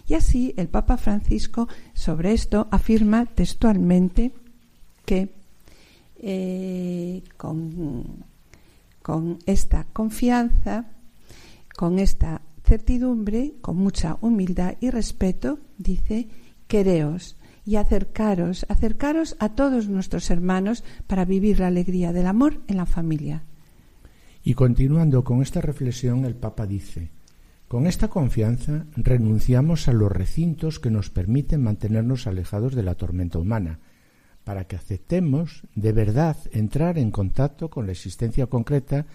[0.08, 4.32] Y así el Papa Francisco sobre esto afirma textualmente
[5.04, 5.30] que
[6.18, 8.24] eh, con,
[9.02, 10.86] con esta confianza,
[11.76, 16.28] con esta certidumbre, con mucha humildad y respeto, dice,
[16.68, 22.76] quereos y acercaros, acercaros a todos nuestros hermanos para vivir la alegría del amor en
[22.76, 23.42] la familia.
[24.44, 27.10] Y continuando con esta reflexión, el Papa dice,
[27.72, 33.38] con esta confianza renunciamos a los recintos que nos permiten mantenernos alejados de la tormenta
[33.38, 33.78] humana,
[34.44, 39.06] para que aceptemos de verdad entrar en contacto con la existencia concreta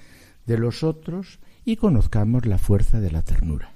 [0.48, 3.74] de los otros y conozcamos la fuerza de la ternura.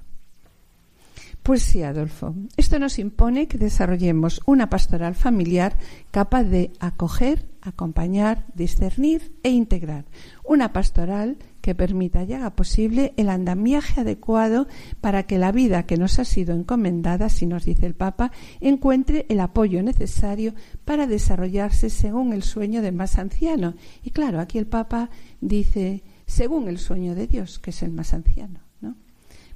[1.44, 2.34] Pues sí, Adolfo.
[2.58, 5.78] Esto nos impone que desarrollemos una pastoral familiar
[6.10, 10.06] capaz de acoger, acompañar, discernir e integrar.
[10.44, 14.68] Una pastoral que permita y haga posible el andamiaje adecuado
[15.00, 19.26] para que la vida que nos ha sido encomendada, si nos dice el Papa, encuentre
[19.30, 20.54] el apoyo necesario
[20.86, 23.76] para desarrollarse según el sueño del más anciano.
[24.04, 28.14] Y claro, aquí el Papa dice según el sueño de Dios, que es el más
[28.14, 28.62] anciano.
[28.80, 28.96] ¿no?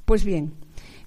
[0.05, 0.53] Pues bien,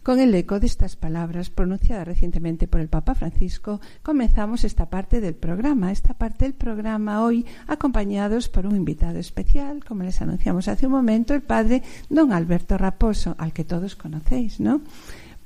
[0.09, 5.21] con el eco de estas palabras pronunciadas recientemente por el Papa Francisco, comenzamos esta parte
[5.21, 5.93] del programa.
[5.93, 10.93] Esta parte del programa hoy acompañados por un invitado especial, como les anunciamos hace un
[10.93, 14.81] momento, el padre don Alberto Raposo, al que todos conocéis, ¿no?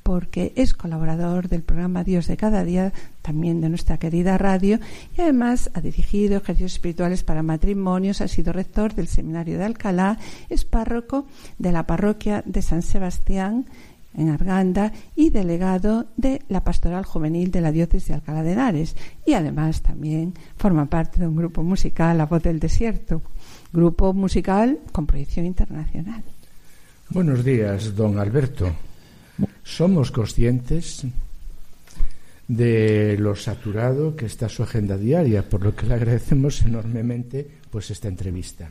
[0.05, 4.81] porque es colaborador del programa Dios de cada día, también de nuestra querida radio,
[5.17, 10.19] y además ha dirigido ejercicios espirituales para matrimonios, ha sido rector del Seminario de Alcalá,
[10.49, 11.27] es párroco
[11.59, 13.67] de la parroquia de San Sebastián
[14.15, 18.97] en Arganda y delegado de la Pastoral Juvenil de la Diócesis de Alcalá de Henares
[19.27, 23.23] y además también forma parte de un grupo musical, La Voz del Desierto,
[23.73, 26.23] grupo musical con proyección internacional.
[27.11, 28.71] Buenos días, don Alberto.
[29.63, 31.05] Somos conscientes
[32.49, 37.91] de lo saturado que está su agenda diaria, por lo que le agradecemos enormemente pues
[37.91, 38.71] esta entrevista.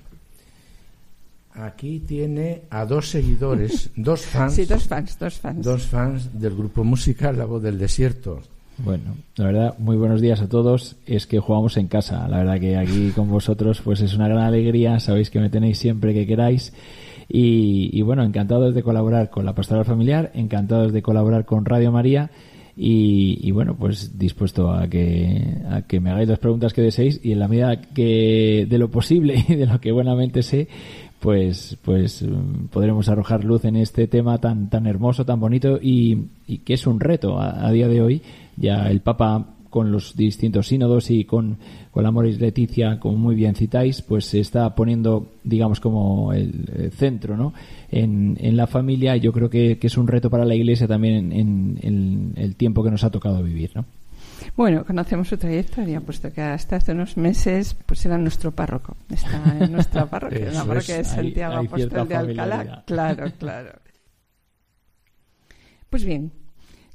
[1.53, 4.53] Aquí tiene a dos seguidores, dos fans.
[4.53, 5.65] Sí, dos fans, dos fans.
[5.65, 8.41] Dos fans del grupo musical La Voz del Desierto.
[8.77, 10.95] Bueno, la verdad, muy buenos días a todos.
[11.05, 12.27] Es que jugamos en casa.
[12.27, 14.99] La verdad que aquí con vosotros pues es una gran alegría.
[14.99, 16.73] Sabéis que me tenéis siempre que queráis.
[17.33, 22.29] Y, bueno, encantados de colaborar con la Pastoral Familiar, encantados de colaborar con Radio María.
[22.75, 27.31] Y, bueno, pues dispuesto a que, a que me hagáis las preguntas que deseéis y
[27.31, 30.67] en la medida que de lo posible y de lo que buenamente sé,
[31.21, 36.17] pues, pues mm, podremos arrojar luz en este tema tan, tan hermoso, tan bonito y,
[36.65, 38.21] que es un reto a, día de hoy.
[38.57, 41.57] Ya el Papa con los distintos sínodos y con,
[41.91, 46.91] con la Moris Leticia, como muy bien citáis, pues se está poniendo, digamos, como el,
[46.91, 47.53] centro ¿no?
[47.89, 49.15] en, en, la familia.
[49.15, 52.83] Y yo creo que, es un reto para la Iglesia también en, en, el tiempo
[52.83, 53.71] que nos ha tocado vivir.
[53.75, 53.85] ¿no?
[54.55, 58.97] Bueno, conocemos su trayectoria, puesto que hasta hace unos meses pues era nuestro párroco.
[59.09, 62.83] Está en nuestra parroquia, en la parroquia de Santiago Apóstol de Alcalá.
[62.85, 63.79] Claro, claro.
[65.89, 66.31] Pues bien,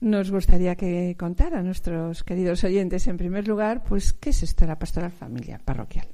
[0.00, 4.64] nos gustaría que contara a nuestros queridos oyentes, en primer lugar, pues qué es esto
[4.64, 6.06] de la pastoral familiar parroquial.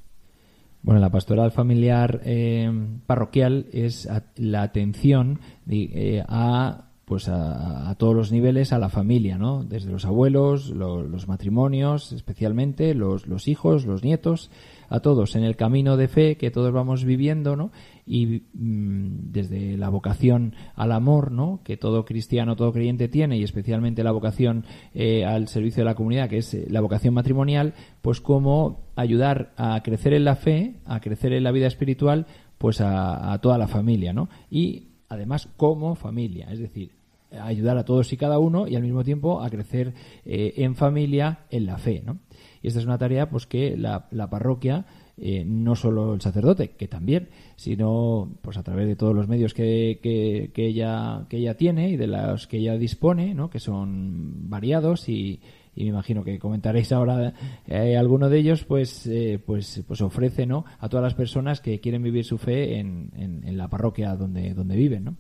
[0.83, 2.71] Bueno, la pastoral familiar eh,
[3.07, 9.65] parroquial es la atención eh, a pues a, todos los niveles a la familia, ¿no?
[9.65, 14.51] Desde los abuelos, los matrimonios, especialmente los, hijos, los nietos,
[14.89, 17.71] a todos en el camino de fe que todos vamos viviendo, ¿no?
[18.07, 21.61] Y mm, desde la vocación al amor, ¿no?
[21.65, 25.95] Que todo cristiano, todo creyente tiene y especialmente la vocación eh, al servicio de la
[25.95, 30.81] comunidad, que es eh, la vocación matrimonial, pues cómo ayudar a crecer en la fe,
[30.87, 32.25] a crecer en la vida espiritual,
[32.57, 34.31] pues a, a toda la familia, ¿no?
[34.51, 37.02] Y además como familia, es decir,
[37.41, 41.47] ayudar a todos y cada uno y al mismo tiempo a crecer eh, en familia
[41.51, 42.19] en la fe, ¿no?
[42.63, 46.87] Y esta es una tarea pues que la, parroquia eh, no solo el sacerdote, que
[46.87, 51.91] también, sino pues a través de todos los medios que, que, ella, que ella tiene
[51.91, 53.51] y de los que ella dispone, ¿no?
[53.51, 55.41] que son variados y,
[55.75, 57.35] y me imagino que comentaréis ahora
[57.67, 60.65] eh, alguno de ellos, pues, eh, pues, pues ofrece ¿no?
[60.79, 64.77] a todas las personas que quieren vivir su fe en, en, la parroquia donde, donde
[64.77, 65.05] viven.
[65.05, 65.17] ¿no?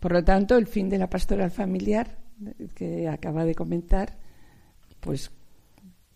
[0.00, 2.16] Por lo tanto, el fin de la pastoral familiar
[2.74, 4.16] que acaba de comentar
[5.00, 5.30] pues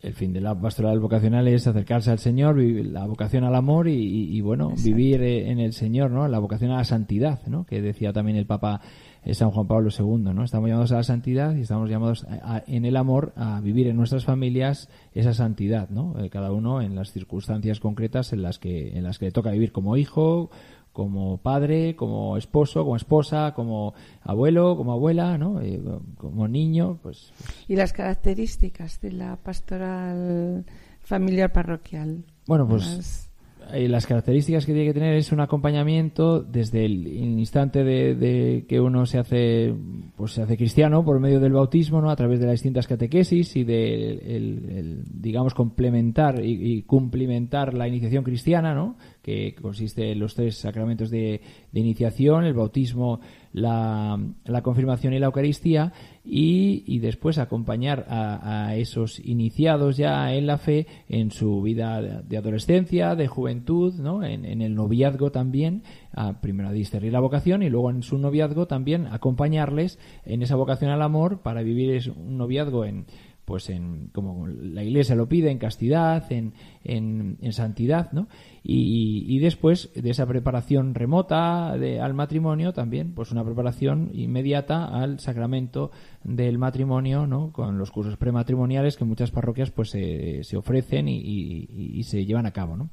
[0.04, 4.38] el fin de la pastoral vocacional es acercarse al Señor, la vocación al amor y,
[4.42, 6.28] bueno, vivir en el Señor, ¿no?
[6.28, 7.64] La vocación a la santidad, ¿no?
[7.64, 8.82] Que decía también el Papa
[9.24, 10.44] eh, San Juan Pablo II, ¿no?
[10.44, 12.26] Estamos llamados a la santidad y estamos llamados
[12.66, 16.22] en el amor a vivir en nuestras familias esa santidad, ¿no?
[16.22, 19.52] Eh, cada uno en las circunstancias concretas en las que en las que le toca
[19.52, 20.50] vivir como hijo,
[20.94, 25.60] como padre, como esposo, como esposa, como abuelo, como abuela, ¿no?
[25.60, 25.82] Eh,
[26.16, 27.64] como niño, pues, pues.
[27.68, 30.64] ¿Y las características de la pastoral
[31.00, 32.24] familiar parroquial?
[32.46, 33.28] Bueno, pues
[33.72, 38.80] eh, las características que tiene que tener es un acompañamiento desde el instante de, que
[38.80, 39.74] uno se hace
[40.16, 43.56] pues se hace cristiano por medio del bautismo no a través de las distintas catequesis
[43.56, 50.34] y de el, digamos complementar y, cumplimentar la iniciación cristiana no que consiste en los
[50.34, 51.40] tres sacramentos de,
[51.72, 53.20] iniciación el bautismo
[53.52, 54.18] la,
[54.62, 55.92] confirmación y la eucaristía
[56.24, 63.14] y, después acompañar a, esos iniciados ya en la fe en su vida de adolescencia,
[63.14, 64.22] de juventud, ¿no?
[64.22, 68.66] en, el noviazgo también, a, primero a discernir la vocación y luego en su noviazgo
[68.66, 73.06] también acompañarles en esa vocación al amor para vivir un noviazgo en
[73.44, 78.28] pues en como la iglesia lo pide en castidad en, en, en santidad no
[78.62, 85.20] y, después de esa preparación remota de, al matrimonio también pues una preparación inmediata al
[85.20, 85.90] sacramento
[86.22, 91.18] del matrimonio no con los cursos prematrimoniales que muchas parroquias pues se, se ofrecen y,
[91.18, 92.90] y, se llevan a cabo no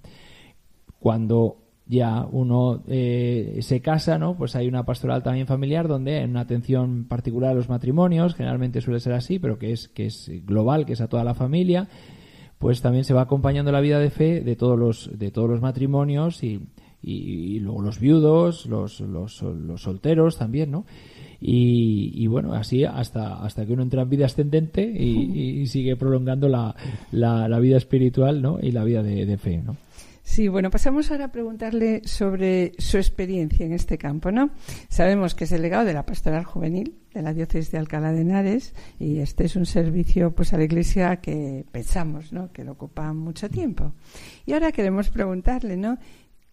[1.00, 1.58] cuando
[1.92, 4.38] ya uno eh, se casa, ¿no?
[4.38, 8.80] Pues hay una pastoral también familiar donde hay una atención particular a los matrimonios, generalmente
[8.80, 11.90] suele ser así, pero que es que es global, que es a toda la familia
[12.62, 15.62] pues también se va acompañando la vida de fe de todos los, de todos los
[15.62, 16.62] matrimonios y,
[17.02, 20.86] y, luego los viudos, los, los, los solteros también, ¿no?
[21.42, 26.48] Y, y, bueno, así hasta, hasta que uno entra en vida ascendente y, sigue prolongando
[26.48, 26.76] la,
[27.12, 28.60] la, la, vida espiritual, ¿no?
[28.62, 29.76] Y la vida de, de fe, ¿no?
[30.32, 34.52] Sí, bueno, pasamos ahora a preguntarle sobre su experiencia en este campo, ¿no?
[34.88, 38.22] Sabemos que es el legado de la pastoral juvenil de la diócesis de Alcalá de
[38.22, 42.50] Henares y este es un servicio pues a la Iglesia que pensamos, ¿no?
[42.54, 43.92] Que lo ocupa mucho tiempo.
[44.46, 45.98] Y ahora queremos preguntarle, ¿no?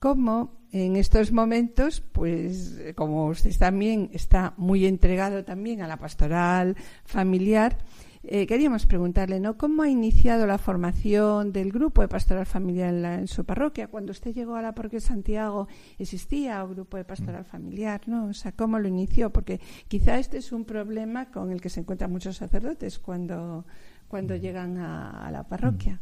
[0.00, 6.74] Cómo en estos momentos, pues como usted también está muy entregado también a la pastoral
[7.04, 7.78] familiar,
[8.22, 9.56] eh, queríamos preguntarle, ¿no?
[9.56, 13.88] ¿Cómo ha iniciado la formación del grupo de pastoral familiar en, su parroquia?
[13.88, 18.26] Cuando usted llegó a la parroquia de Santiago, ¿existía un grupo de pastoral familiar, no?
[18.26, 19.30] O sea, ¿cómo lo inició?
[19.30, 23.66] Porque quizá este es un problema con el que se encuentran muchos sacerdotes cuando,
[24.08, 26.00] cuando llegan a la parroquia.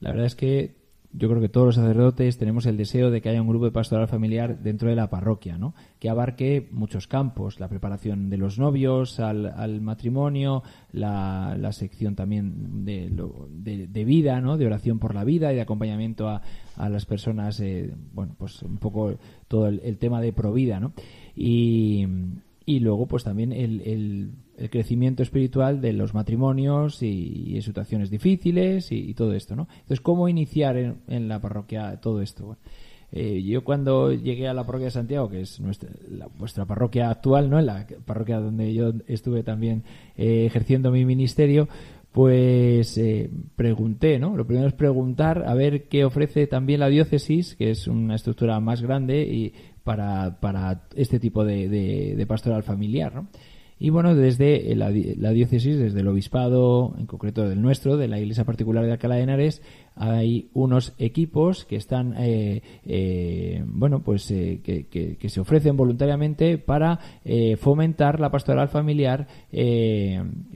[0.00, 0.79] La verdad es que
[1.12, 3.72] yo creo que todos los sacerdotes tenemos el deseo de que haya un grupo de
[3.72, 5.74] pastoral familiar dentro de la parroquia, ¿no?
[5.98, 13.10] Que abarque muchos campos, la preparación de los novios al, matrimonio, la, sección también de,
[13.88, 14.56] de, vida, ¿no?
[14.56, 16.42] De oración por la vida y de acompañamiento a,
[16.76, 19.14] las personas, eh, bueno, pues un poco
[19.48, 20.92] todo el, tema de provida, ¿no?
[21.34, 22.06] Y,
[22.64, 24.30] y luego, pues también el el
[24.68, 29.68] crecimiento espiritual de los matrimonios y, situaciones difíciles y, todo esto, ¿no?
[29.72, 32.56] Entonces, ¿cómo iniciar en, la parroquia todo esto?
[33.12, 35.90] Eh, yo cuando llegué a la parroquia de Santiago, que es nuestra,
[36.38, 37.58] vuestra parroquia actual, ¿no?
[37.58, 39.82] En la parroquia donde yo estuve también
[40.16, 41.68] eh, ejerciendo mi ministerio,
[42.12, 44.36] pues eh, pregunté, ¿no?
[44.36, 48.60] Lo primero es preguntar a ver qué ofrece también la diócesis, que es una estructura
[48.60, 49.54] más grande y
[49.84, 53.28] para, para este tipo de, de pastoral familiar, ¿no?
[53.82, 58.44] Y bueno, desde la, diócesis, desde el obispado, en concreto del nuestro, de la iglesia
[58.44, 59.62] particular de Alcalá de Henares,
[59.96, 66.98] hay unos equipos que están, eh, eh, bueno, pues eh, que, se ofrecen voluntariamente para
[67.58, 69.26] fomentar la pastoral familiar.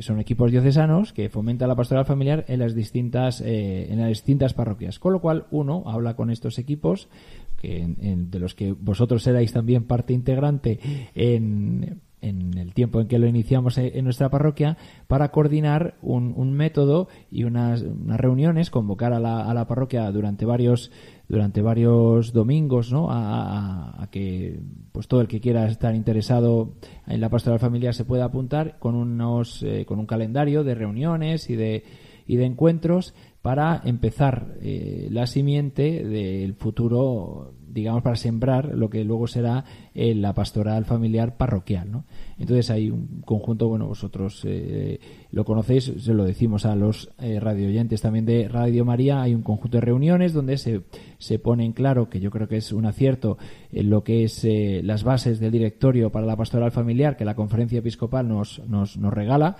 [0.00, 4.98] son equipos diocesanos que fomentan la pastoral familiar en las distintas, en las distintas parroquias.
[4.98, 7.08] Con lo cual, uno habla con estos equipos
[7.56, 10.78] que de los que vosotros erais también parte integrante
[11.14, 17.08] en en el tiempo en que lo iniciamos en nuestra parroquia para coordinar un, método
[17.30, 20.90] y unas, reuniones, convocar a la, a la, parroquia durante varios
[21.28, 23.08] durante varios domingos, ¿no?
[23.10, 24.60] A, que
[24.92, 26.74] pues todo el que quiera estar interesado
[27.06, 31.50] en la pastoral familiar se pueda apuntar con unos eh, con un calendario de reuniones
[31.50, 31.84] y de
[32.26, 39.04] y de encuentros para empezar eh, la simiente del futuro digamos, para sembrar lo que
[39.04, 39.64] luego será
[39.94, 42.04] eh, la pastoral familiar parroquial, ¿no?
[42.38, 45.00] Entonces hay un conjunto, bueno, vosotros eh,
[45.32, 49.34] lo conocéis, se lo decimos a los eh, radio oyentes también de Radio María, hay
[49.34, 50.82] un conjunto de reuniones donde se,
[51.18, 53.36] se pone en claro, que yo creo que es un acierto,
[53.72, 54.46] en lo que es
[54.82, 59.12] las bases del directorio para la pastoral familiar que la conferencia episcopal nos, nos, nos
[59.12, 59.56] regala,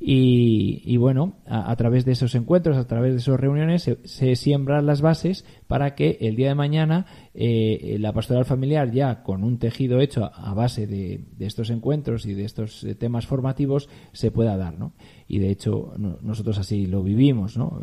[0.00, 5.00] Y, bueno, a, través de esos encuentros, a través de esas reuniones, se, siembran las
[5.00, 10.00] bases para que el día de mañana eh, la pastoral familiar, ya con un tejido
[10.00, 14.78] hecho a, base de, estos encuentros y de estos eh, temas formativos, se pueda dar.
[14.78, 14.92] ¿no?
[15.26, 17.56] Y de hecho, nosotros así lo vivimos.
[17.56, 17.80] ¿no?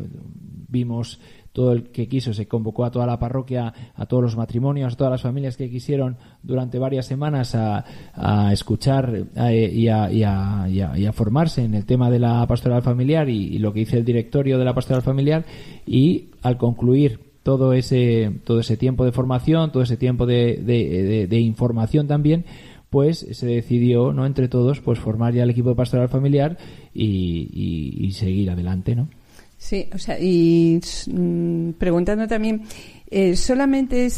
[0.68, 1.20] Vimos
[1.56, 4.96] todo el que quiso, se convocó a toda la parroquia, a todos los matrimonios, a
[4.98, 11.72] todas las familias que quisieron durante varias semanas a, escuchar eh, y, a, formarse en
[11.72, 15.00] el tema de la pastoral familiar y, lo que dice el directorio de la pastoral
[15.00, 15.46] familiar
[15.86, 22.06] y al concluir todo ese todo ese tiempo de formación, todo ese tiempo de, información
[22.06, 22.44] también,
[22.90, 26.58] pues se decidió, no entre todos, pues formar ya el equipo de pastoral familiar
[26.92, 27.48] y,
[27.98, 29.08] y seguir adelante, ¿no?
[29.66, 30.78] Sí, o sea, y
[31.12, 32.62] mm, preguntando también,
[33.10, 34.08] eh, ¿solamente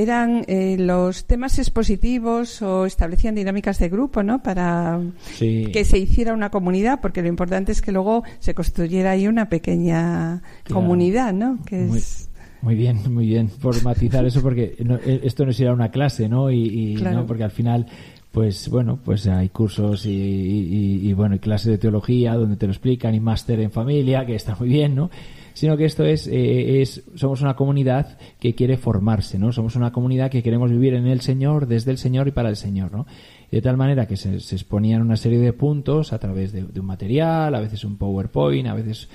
[0.00, 4.40] eran eh, los temas expositivos o establecían dinámicas de grupo, ¿no?
[4.40, 5.00] Para
[5.40, 9.48] que se hiciera una comunidad, porque lo importante es que luego se construyera ahí una
[9.48, 11.58] pequeña comunidad, ¿no?
[11.66, 12.30] Que muy, es...
[12.62, 16.52] muy bien, muy bien, por matizar eso, porque eh, esto no era una clase, ¿no?
[16.52, 17.26] Y, ¿no?
[17.26, 17.86] porque al final
[18.32, 22.72] pues bueno, pues hay cursos y, y, bueno, y clases de teología donde te lo
[22.72, 25.10] explican y máster en familia, que está muy bien, ¿no?
[25.58, 29.50] Sino que esto es, eh, es, somos una comunidad que quiere formarse, ¿no?
[29.50, 32.54] Somos una comunidad que queremos vivir en el Señor, desde el Señor y para el
[32.54, 33.06] Señor, ¿no?
[33.50, 37.54] de tal manera que se, exponían una serie de puntos a través de, un material,
[37.54, 39.08] a veces un PowerPoint, a veces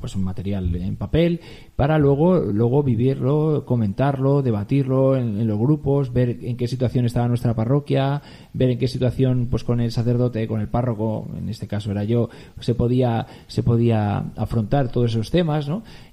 [0.00, 1.40] pues un material en papel,
[1.76, 7.54] para luego, luego vivirlo, comentarlo, debatirlo en, los grupos, ver en qué situación estaba nuestra
[7.54, 8.22] parroquia,
[8.54, 12.04] ver en qué situación pues con el sacerdote, con el párroco, en este caso era
[12.04, 15.59] yo, se podía, se podía afrontar todos esos temas,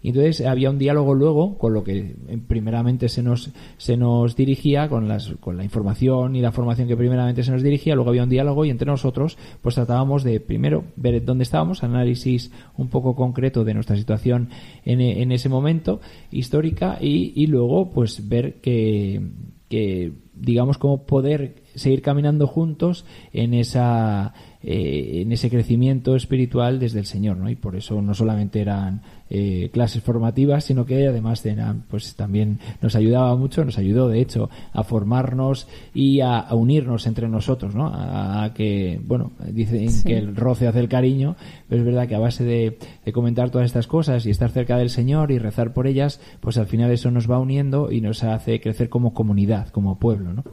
[0.01, 2.15] Y entonces había un diálogo luego con lo que
[2.47, 6.97] primeramente se nos, se nos dirigía, con, las, con la información y la formación que
[6.97, 10.85] primeramente se nos dirigía, luego había un diálogo y entre nosotros pues tratábamos de primero
[10.95, 14.49] ver dónde estábamos, análisis un poco concreto de nuestra situación
[14.85, 19.21] en, en ese momento histórica y, y luego pues ver que,
[19.69, 24.33] que digamos cómo poder seguir caminando juntos en esa
[24.63, 27.49] eh, en ese crecimiento espiritual desde el Señor, ¿no?
[27.49, 32.59] Y por eso no solamente eran eh, clases formativas, sino que además eran, pues también
[32.81, 37.91] nos ayudaba mucho, nos ayudó de hecho a formarnos y a, unirnos entre nosotros, ¿no?
[37.93, 41.35] A, que, bueno, dicen que el roce hace el cariño,
[41.69, 44.77] pero es verdad que a base de, de comentar todas estas cosas y estar cerca
[44.77, 48.23] del Señor y rezar por ellas, pues al final eso nos va uniendo y nos
[48.23, 50.43] hace crecer como comunidad, como pueblo, ¿no?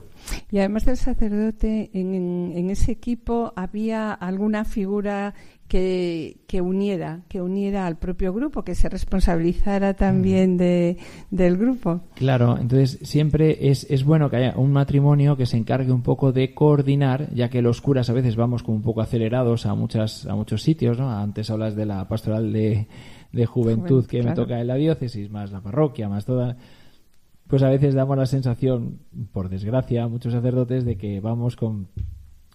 [0.51, 5.35] Y además del sacerdote, en, ese equipo había alguna figura
[5.69, 10.59] que, que, uniera, que uniera al propio grupo, que se responsabilizara también mm.
[10.59, 10.97] de,
[11.31, 12.03] del grupo.
[12.15, 16.33] Claro, entonces siempre es, es bueno que haya un matrimonio que se encargue un poco
[16.33, 20.27] de coordinar, ya que los curas a veces vamos como un poco acelerados a muchas
[20.27, 21.11] a muchos sitios, ¿no?
[21.11, 22.87] Antes hablas de la pastoral de,
[23.33, 26.57] de juventud, que me toca en la diócesis, más la parroquia, más toda
[27.47, 29.01] pues a veces damos la sensación,
[29.33, 31.89] por desgracia, muchos sacerdotes, de que vamos con,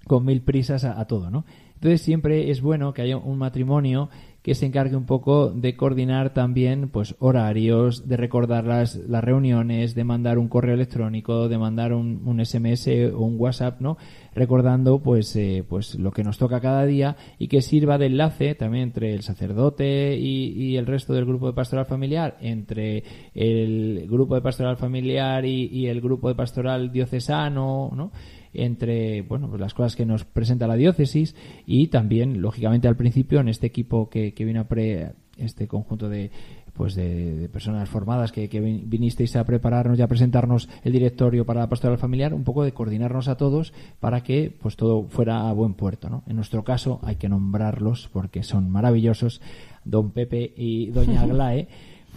[0.08, 1.46] con mil prisas a, todo, ¿no?
[1.76, 4.10] Entonces siempre es bueno que haya un matrimonio
[4.42, 9.96] que se encargue un poco de coordinar también pues horarios, de recordar las, las reuniones,
[9.96, 13.98] de mandar un correo electrónico, de mandar un, SMS o un WhatsApp, ¿no?
[14.34, 18.56] Recordando pues, eh, pues lo que nos toca cada día y que sirva de enlace
[18.56, 24.36] también entre el sacerdote y, el resto del grupo de pastoral familiar, entre el grupo
[24.36, 28.12] de pastoral familiar y el grupo de pastoral diocesano, ¿no?
[28.54, 31.36] Entre bueno pues las cosas que nos presenta la diócesis
[31.66, 36.10] y también lógicamente al principio en este equipo que, que vino a pre este conjunto
[36.10, 36.32] de
[36.80, 41.60] pues de, personas formadas que, que, vinisteis a prepararnos y a presentarnos el directorio para
[41.60, 45.52] la pastoral familiar, un poco de coordinarnos a todos para que pues todo fuera a
[45.52, 46.10] buen puerto.
[46.10, 46.24] ¿no?
[46.26, 49.41] En nuestro caso hay que nombrarlos porque son maravillosos,
[49.84, 51.68] don Pepe y doña Aglae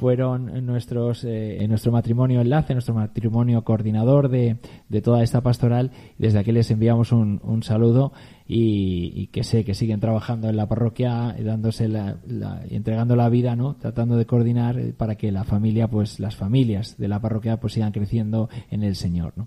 [0.03, 4.57] fueron nuestros, eh, nuestro matrimonio enlace, nuestro matrimonio coordinador de,
[4.89, 5.93] de, toda esta pastoral.
[6.19, 8.13] Desde aquí les enviamos un, un saludo
[8.49, 12.19] y, que sé que siguen trabajando en la parroquia, dándose la,
[12.69, 13.77] entregando la vida, ¿no?
[13.77, 17.93] Tratando de coordinar para que la familia, pues las familias de la parroquia, pues sigan
[17.93, 19.47] creciendo en el Señor, ¿no?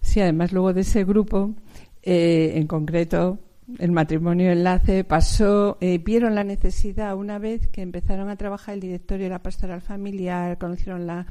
[0.00, 1.56] Sí, además luego de ese grupo,
[2.04, 3.40] eh, en concreto,
[3.78, 8.80] el matrimonio enlace pasó, eh, vieron la necesidad una vez que empezaron a trabajar el
[8.80, 11.26] directorio de la pastoral familiar, conocieron la,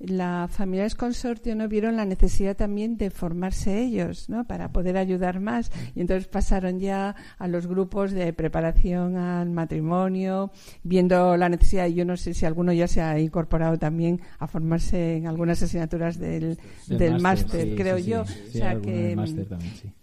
[0.00, 4.44] la familiares consortio, no vieron la necesidad también de formarse ellos, ¿no?
[4.44, 5.70] Para poder ayudar más.
[5.94, 10.50] Y entonces pasaron ya a los grupos de preparación al matrimonio,
[10.82, 11.86] viendo la necesidad.
[11.86, 15.62] Y yo no sé si alguno ya se ha incorporado también a formarse en algunas
[15.62, 18.22] asignaturas del, del máster, creo yo.
[18.22, 19.16] o sea que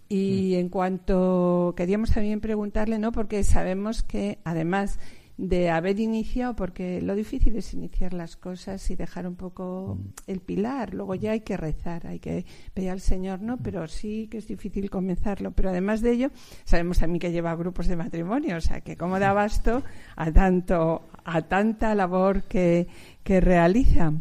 [0.08, 3.12] Y en cuanto queríamos también preguntarle, ¿no?
[3.12, 4.98] Porque sabemos que además
[5.36, 10.30] de haber iniciado, porque lo difícil es iniciar las cosas y dejar un poco mm.
[10.30, 10.94] el pilar.
[10.94, 13.56] Luego ya hay que rezar, hay que pedir al Señor, ¿no?
[13.56, 13.62] Mm.
[13.62, 15.50] Pero sí que es difícil comenzarlo.
[15.50, 16.30] Pero además de ello,
[16.64, 19.82] sabemos también que lleva grupos de matrimonio, o sea, que cómo da abasto
[20.16, 22.86] a tanto, a tanta labor que,
[23.22, 24.12] que realiza.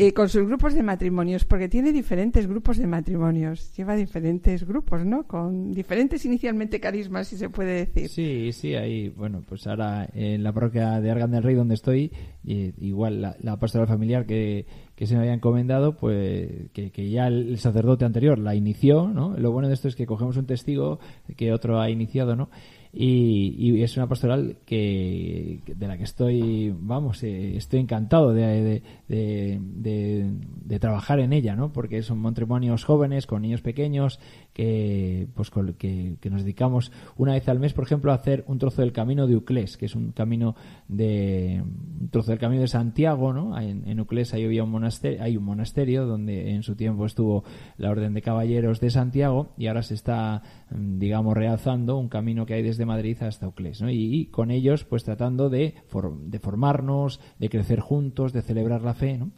[0.00, 5.04] Eh, con sus grupos de matrimonios, porque tiene diferentes grupos de matrimonios, lleva diferentes grupos,
[5.04, 5.26] ¿no?
[5.26, 8.08] Con diferentes inicialmente carismas, si se puede decir.
[8.08, 12.12] Sí, sí, ahí, bueno, pues ahora en la parroquia de Argan del Rey, donde estoy,
[12.44, 17.26] igual la, la, pastoral familiar que, que se me había encomendado, pues que, que, ya
[17.26, 19.36] el sacerdote anterior la inició, ¿no?
[19.36, 21.00] Lo bueno de esto es que cogemos un testigo
[21.36, 22.50] que otro ha iniciado, ¿no?
[22.92, 30.78] Y, es una pastoral que de la que estoy vamos eh, estoy encantado de, de,
[30.80, 34.20] trabajar en ella no porque son matrimonios jóvenes con niños pequeños
[34.58, 38.82] que pues que, nos dedicamos una vez al mes por ejemplo a hacer un trozo
[38.82, 40.56] del camino de Uclés que es un camino
[40.88, 44.34] de un trozo del camino de Santiago no en, en Uclés
[44.66, 47.44] monasterio hay un monasterio donde en su tiempo estuvo
[47.76, 52.46] la orden de caballeros de Santiago y ahora se está mm, digamos realzando un camino
[52.46, 53.90] que hay desde de Madrid hasta Euclés, ¿no?
[53.90, 55.74] y, con ellos pues tratando de,
[56.22, 59.32] de formarnos, de crecer juntos, de celebrar la fe, ¿no?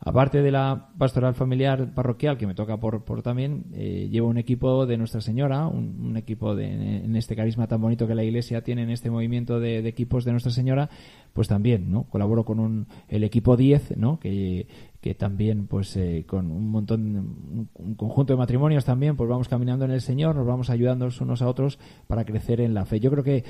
[0.00, 4.38] Aparte de la pastoral familiar parroquial que me toca por, por también, eh, llevo un
[4.38, 8.62] equipo de Nuestra Señora, un, equipo de, en este carisma tan bonito que la Iglesia
[8.62, 10.90] tiene en este movimiento de, equipos de Nuestra Señora,
[11.32, 12.04] pues también, ¿no?
[12.04, 14.20] Colaboro con un, el equipo 10, ¿no?
[14.20, 14.66] Que,
[15.00, 19.84] que también pues eh, con un montón un, conjunto de matrimonios también pues vamos caminando
[19.84, 21.78] en el Señor nos vamos ayudando unos a otros
[22.08, 23.44] para crecer en la fe yo creo que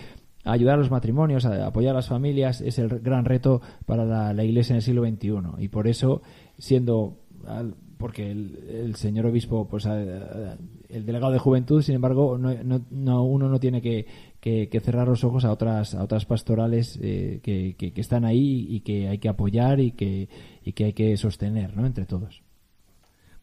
[0.46, 4.74] ayudar a los matrimonios apoyar a las familias es el gran reto para la, Iglesia
[4.74, 6.22] en el siglo XXI y por eso
[6.58, 7.18] siendo
[7.98, 12.54] porque el, señor obispo pues el delegado de juventud sin embargo no,
[12.90, 14.06] no, uno no tiene que,
[14.40, 18.80] que, cerrar los ojos a otras a otras pastorales eh, que, que, están ahí y
[18.80, 20.28] que hay que apoyar y que,
[20.64, 21.86] y que hay que sostener ¿no?
[21.86, 22.42] entre todos.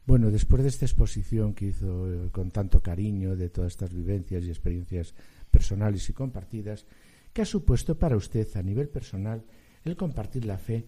[0.06, 4.44] Bueno, después de esta exposición que hizo eh, con tanto cariño de todas estas vivencias
[4.44, 5.14] y experiencias
[5.54, 6.86] personales y compartidas,
[7.32, 9.44] ¿qué ha supuesto para usted a nivel personal
[9.86, 10.88] el compartir la fe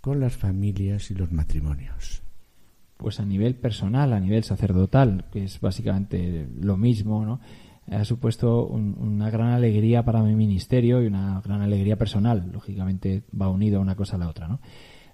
[0.00, 2.22] con las familias y los matrimonios?
[2.96, 7.40] Pues a nivel personal, a nivel sacerdotal, que es básicamente lo mismo, ¿no?
[7.90, 12.48] ha supuesto una gran alegría para mi ministerio y una gran alegría personal.
[12.50, 14.60] Lógicamente va unido una cosa a la otra, ¿no?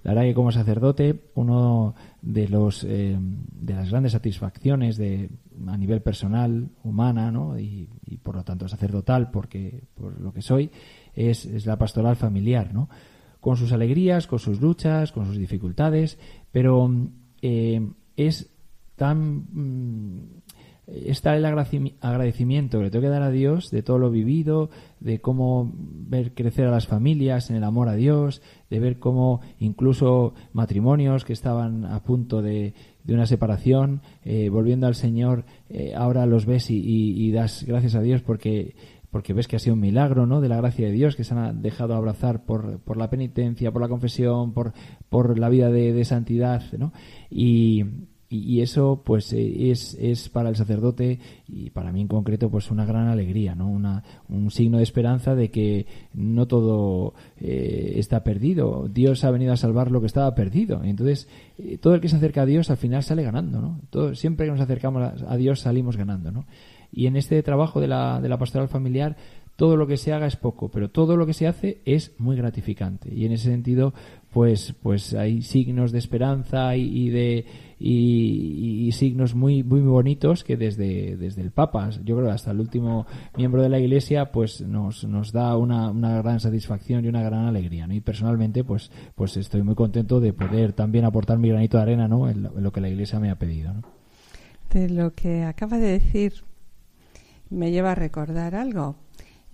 [0.02, 5.28] La verdad que como sacerdote, uno de los eh, de las grandes satisfacciones de
[5.66, 7.58] a nivel personal, humana, ¿no?
[7.58, 7.88] y,
[8.22, 10.70] por lo tanto sacerdotal, porque por lo que soy,
[11.14, 12.88] es, la pastoral familiar, ¿no?
[13.40, 16.18] Con sus alegrías, con sus luchas, con sus dificultades,
[16.50, 16.90] pero
[17.42, 17.86] eh,
[18.16, 18.50] es
[18.96, 20.39] tan mm,
[20.92, 25.20] está el agradecimiento que le tengo que dar a Dios de todo lo vivido, de
[25.20, 30.34] cómo ver crecer a las familias en el amor a Dios, de ver cómo incluso
[30.52, 32.74] matrimonios que estaban a punto de,
[33.04, 38.00] de una separación, eh, volviendo al Señor, eh, ahora los ves y, das gracias a
[38.00, 38.74] Dios porque
[39.10, 40.40] porque ves que ha sido un milagro, ¿no?
[40.40, 43.82] De la gracia de Dios, que se han dejado abrazar por, por la penitencia, por
[43.82, 44.72] la confesión, por,
[45.08, 46.92] por la vida de, de santidad, ¿no?
[47.28, 47.84] Y,
[48.32, 51.18] y, eso pues eh, es, es para el sacerdote
[51.48, 55.34] y para mí en concreto pues una gran alegría no una, un signo de esperanza
[55.34, 58.88] de que no todo eh, está perdido.
[58.88, 60.84] Dios ha venido a salvar lo que estaba perdido.
[60.84, 61.28] Entonces
[61.58, 64.46] eh, todo el que se acerca a Dios al final sale ganando no todo, siempre
[64.46, 66.46] que nos acercamos a, Dios salimos ganando no
[66.92, 69.16] y en este trabajo de la, de la pastoral familiar
[69.60, 72.34] todo lo que se haga es poco, pero todo lo que se hace es muy
[72.34, 73.14] gratificante.
[73.14, 73.92] Y en ese sentido,
[74.32, 77.44] pues, pues hay signos de esperanza y, de
[77.78, 83.06] y, signos muy, muy bonitos que desde, desde el Papa, yo creo hasta el último
[83.36, 87.44] miembro de la Iglesia, pues nos, nos da una, una gran satisfacción y una gran
[87.44, 87.86] alegría.
[87.90, 92.08] Y personalmente, pues, pues estoy muy contento de poder también aportar mi granito de arena
[92.08, 92.30] ¿no?
[92.30, 93.74] en, lo, que la Iglesia me ha pedido.
[94.72, 96.32] De lo que acaba de decir,
[97.50, 98.96] me lleva a recordar algo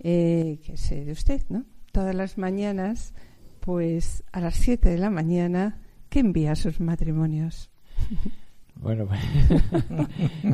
[0.09, 1.65] eh, que sé de usted, ¿no?
[1.91, 3.13] Todas las mañanas,
[3.59, 7.69] pues a las 7 de la mañana, que envía sus matrimonios.
[8.79, 9.19] Bueno, pues,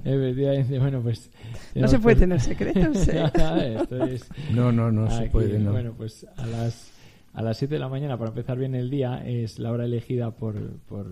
[0.80, 1.30] bueno, pues
[1.76, 3.06] no se puede tener secretos.
[3.10, 3.30] ¿eh?
[4.56, 5.60] No, no, no se puede.
[5.60, 5.74] No.
[5.74, 6.94] Bueno, pues a las
[7.34, 10.32] a las 7 de la mañana para empezar bien el día es la hora elegida
[10.32, 11.06] por, por,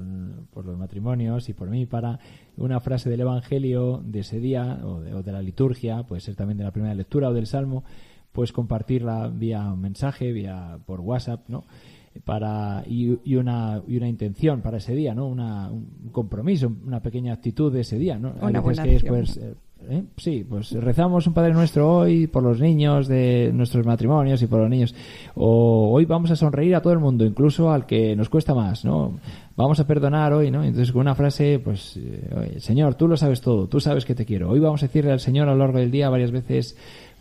[0.53, 2.17] por, los matrimonios y por mí para
[2.55, 6.35] una frase del Evangelio de ese día o de, o de la liturgia, puede ser
[6.35, 7.83] también de la primera lectura o del Salmo
[8.31, 11.63] puedes compartirla vía mensaje, vía por WhatsApp, ¿no?
[12.25, 15.27] Para, y, y, una, y una intención para ese día, ¿no?
[15.27, 18.33] Una, un compromiso, una pequeña actitud de ese día, ¿no?
[18.41, 19.55] Una que es pues, eh,
[19.89, 20.03] ¿eh?
[20.17, 24.59] Sí, pues rezamos un Padre Nuestro hoy por los niños de nuestros matrimonios y por
[24.59, 24.93] los niños.
[25.35, 28.85] O hoy vamos a sonreír a todo el mundo, incluso al que nos cuesta más,
[28.85, 29.17] ¿no?
[29.55, 30.63] Vamos a perdonar hoy, ¿no?
[30.63, 34.25] Entonces con una frase, pues, eh, Señor, tú lo sabes todo, tú sabes que te
[34.25, 34.49] quiero.
[34.49, 36.75] Hoy vamos a decirle al Señor a lo largo del día varias veces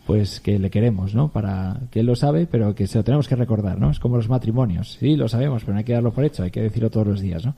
[0.05, 1.29] pues que le queremos, ¿no?
[1.29, 3.91] Para que él lo sabe, pero que se lo tenemos que recordar, ¿no?
[3.91, 4.97] Es como los matrimonios.
[4.99, 7.21] Sí, lo sabemos, pero no hay que darlo por hecho, hay que decirlo todos los
[7.21, 7.55] días, ¿no?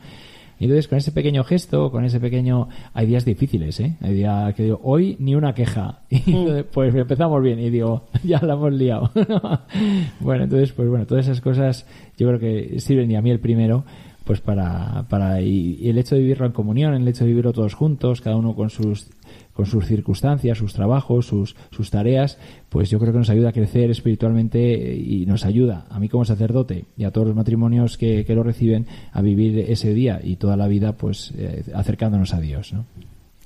[0.60, 2.70] Y entonces con ese pequeño gesto, con ese pequeño...
[2.94, 3.98] Hay días difíciles, ¿eh?
[4.02, 6.02] Hay días que digo, hoy ni una queja.
[6.10, 6.66] Y mm.
[6.72, 9.12] pues empezamos bien y digo, ya la hemos liado.
[10.20, 11.86] bueno, entonces, pues bueno, todas esas cosas
[12.18, 13.84] yo creo que sirven y a mí el primero
[14.24, 17.74] pues para, para y, el hecho de vivirlo en comunión, el hecho de vivirlo todos
[17.74, 19.10] juntos, cada uno con sus
[19.54, 22.38] con sus circunstancias, sus trabajos, sus, sus tareas,
[22.70, 26.26] pues yo creo que nos ayuda a crecer espiritualmente y nos ayuda, a mí como
[26.26, 30.38] sacerdote y a todos los matrimonios que, que lo reciben, a vivir ese día y
[30.38, 32.74] toda la vida pues eh, acercándonos a Dios.
[32.74, 32.86] ¿no?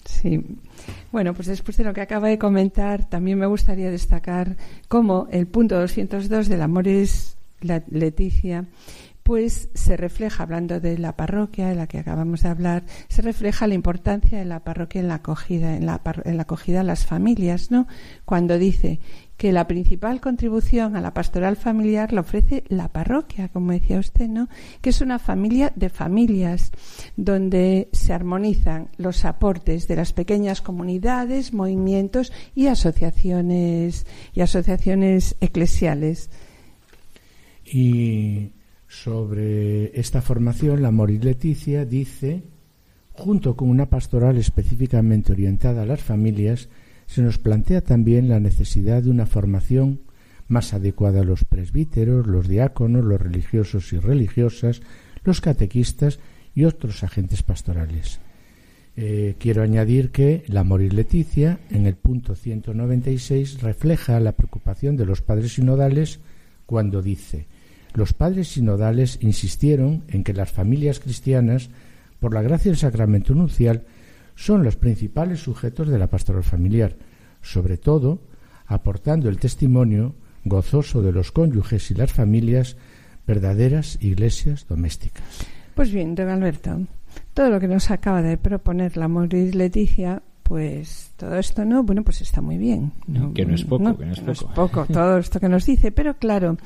[0.06, 0.42] Sí.
[1.12, 4.56] Bueno, pues después de lo que acaba de comentar, también me gustaría destacar
[4.88, 8.66] cómo el punto 202 del Amores Leticia
[9.28, 13.68] pues se refleja, hablando de la parroquia de la que acabamos de hablar, se refleja
[13.68, 16.02] la importancia de la parroquia en la acogida, en la,
[16.40, 17.88] acogida a las familias, ¿no?
[18.24, 19.02] Cuando dice
[19.36, 24.30] que la principal contribución a la pastoral familiar la ofrece la parroquia, como decía usted,
[24.30, 24.48] ¿no?
[24.80, 26.72] Que es una familia de familias
[27.18, 36.30] donde se armonizan los aportes de las pequeñas comunidades, movimientos y asociaciones y asociaciones eclesiales.
[37.66, 38.52] Y
[38.88, 42.44] sobre esta formación, la Moris Leticia dice,
[43.14, 46.70] junto con una pastoral específicamente orientada a las familias,
[47.06, 50.02] se nos plantea también la necesidad de una formación
[50.48, 54.82] más adecuada a los presbíteros, los diáconos, los religiosos y religiosas,
[55.24, 56.20] los catequistas
[56.56, 58.22] y otros agentes pastorales.
[58.96, 65.06] Eh, quiero añadir que la Moris Leticia, en el punto 196, refleja la preocupación de
[65.06, 66.20] los padres sinodales
[66.66, 67.48] cuando dice
[67.98, 71.72] los padres sinodales insistieron en que las familias cristianas,
[72.20, 73.86] por la gracia del sacramento nupcial,
[74.36, 76.96] son los principales sujetos de la pastoral familiar,
[77.42, 78.20] sobre todo
[78.68, 80.14] aportando el testimonio
[80.46, 82.78] gozoso de los cónyuges y las familias
[83.26, 85.26] verdaderas iglesias domésticas.
[85.74, 86.82] Pues bien, don Alberto,
[87.34, 92.04] todo lo que nos acaba de proponer la Moris Leticia pues todo esto no, bueno,
[92.04, 92.94] pues está muy bien.
[93.34, 94.28] que no es poco, que no es poco.
[94.28, 96.58] No es poco todo esto que nos dice, pero claro,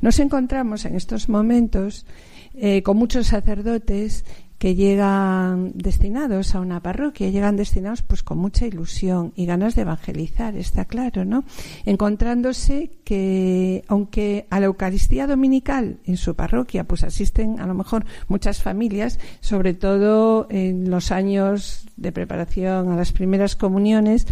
[0.00, 2.06] nos encontramos en estos momentos
[2.54, 4.24] eh, con muchos sacerdotes
[4.66, 9.82] que llegan destinados a una parroquia, llegan destinados pues con mucha ilusión y ganas de
[9.82, 11.44] evangelizar, está claro, ¿no?
[11.84, 18.06] Encontrándose que aunque a la Eucaristía dominical en su parroquia pues asisten a lo mejor
[18.26, 24.26] muchas familias, sobre todo en los años de preparación a las primeras comuniones,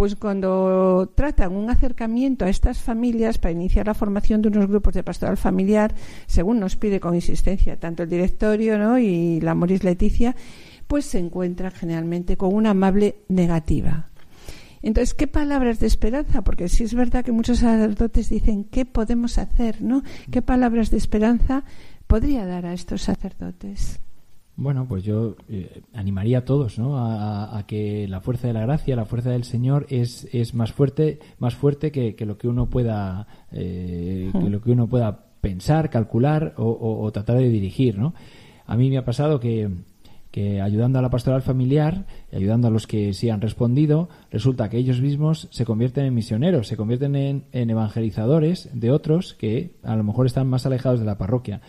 [0.00, 4.94] pues cuando tratan un acercamiento a estas familias para iniciar la formación de unos grupos
[4.94, 5.94] de pastoral familiar,
[6.26, 8.98] según nos pide con insistencia tanto el directorio ¿no?
[8.98, 10.34] y la Moris Leticia,
[10.86, 14.08] pues se encuentran generalmente con una amable negativa.
[14.80, 16.40] Entonces, ¿qué palabras de esperanza?
[16.40, 19.82] Porque sí es verdad que muchos sacerdotes dicen, ¿qué podemos hacer?
[19.82, 20.02] ¿no?
[20.30, 21.62] ¿Qué palabras de esperanza
[22.06, 24.00] podría dar a estos sacerdotes?
[24.60, 26.98] Bueno, pues yo eh, animaría a todos, ¿no?
[26.98, 31.18] A, que la fuerza de la gracia, la fuerza del Señor es, es más fuerte,
[31.38, 36.52] más fuerte que, lo que uno pueda, eh, que lo que uno pueda pensar, calcular
[36.58, 38.12] o, tratar de dirigir, ¿no?
[38.66, 39.70] A mí me ha pasado que,
[40.30, 44.68] que ayudando a la pastoral familiar y ayudando a los que sí han respondido, resulta
[44.68, 49.96] que ellos mismos se convierten en misioneros, se convierten en evangelizadores de otros que a
[49.96, 51.62] lo mejor están más alejados de la parroquia.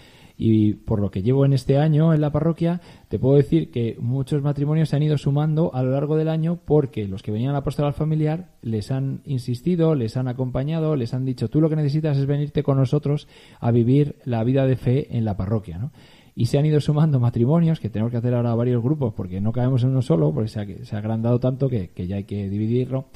[0.44, 3.96] Y por lo que llevo en este año en la parroquia, te puedo decir que
[4.00, 7.52] muchos matrimonios se han ido sumando a lo largo del año porque los que venían
[7.52, 11.70] a la pastoral familiar les han insistido, les han acompañado, les han dicho, tú lo
[11.70, 13.28] que necesitas es venirte con nosotros
[13.60, 15.92] a vivir la vida de fe en la parroquia, ¿no?
[16.34, 19.52] y se han ido sumando matrimonios, que tenemos que hacer ahora varios grupos porque no
[19.52, 22.24] caemos en uno solo, porque se ha, se ha agrandado tanto que, que, ya hay
[22.24, 23.10] que dividirlo.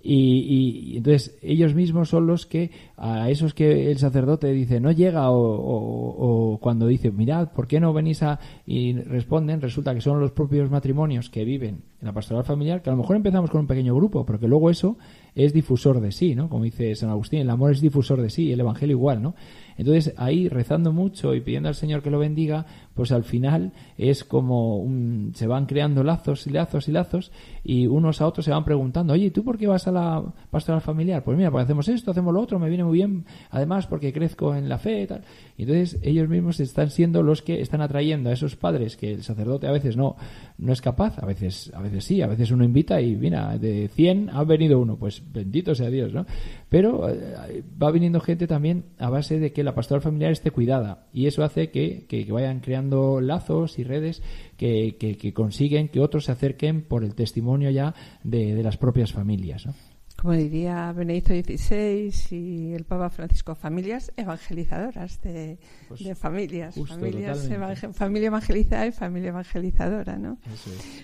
[0.00, 5.30] Y, entonces ellos mismos son los que a esos que el sacerdote dice no llega
[5.30, 10.30] o, cuando dice mirad por qué no venís a y responden resulta que son los
[10.30, 13.66] propios matrimonios que viven en la pastoral familiar que a lo mejor empezamos con un
[13.66, 14.96] pequeño grupo pero luego eso
[15.34, 16.48] es difusor de sí, ¿no?
[16.48, 19.36] Como dice San Agustín, el amor es difusor de sí, el Evangelio igual, ¿no?
[19.76, 24.24] Entonces ahí rezando mucho y pidiendo al Señor que lo bendiga, pues al final es
[24.24, 27.30] como un, se van creando lazos y lazos y lazos
[27.62, 30.80] y unos a otros se van preguntando, oye, ¿tú por qué vas a la pastoral
[30.80, 31.22] familiar?
[31.22, 34.56] Pues mira, pues hacemos esto, hacemos lo otro, me viene muy bien, además porque crezco
[34.56, 35.22] en la fe y tal.
[35.56, 39.22] Y entonces ellos mismos están siendo los que están atrayendo a esos padres que el
[39.22, 40.16] sacerdote a veces no,
[40.58, 41.70] no es capaz, a veces
[42.00, 45.90] sí, a veces uno invita y mira, de 100 ha venido uno, pues bendito sea
[45.90, 46.26] Dios, ¿no?
[46.68, 51.06] Pero eh, va viniendo gente también a base de que la pastoral familiar esté cuidada
[51.12, 54.22] y eso hace que, que, vayan creando lazos y redes
[54.56, 59.12] que, que, consiguen que otros se acerquen por el testimonio ya de, de las propias
[59.12, 59.66] familias.
[59.66, 59.74] ¿no?
[60.20, 68.26] Como diría Benedicto XVI y el Papa Francisco, familias evangelizadoras de, pues familias, familias familia
[68.26, 70.38] evangelizada y familia evangelizadora, ¿no?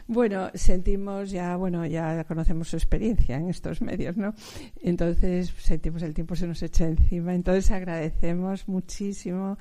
[0.09, 4.35] Bueno, sentimos ya, bueno, ya conocemos su experiencia en estos medios, ¿no?
[4.83, 9.59] Entonces sentimos el tiempo se nos echa encima, entonces agradecemos muchísimo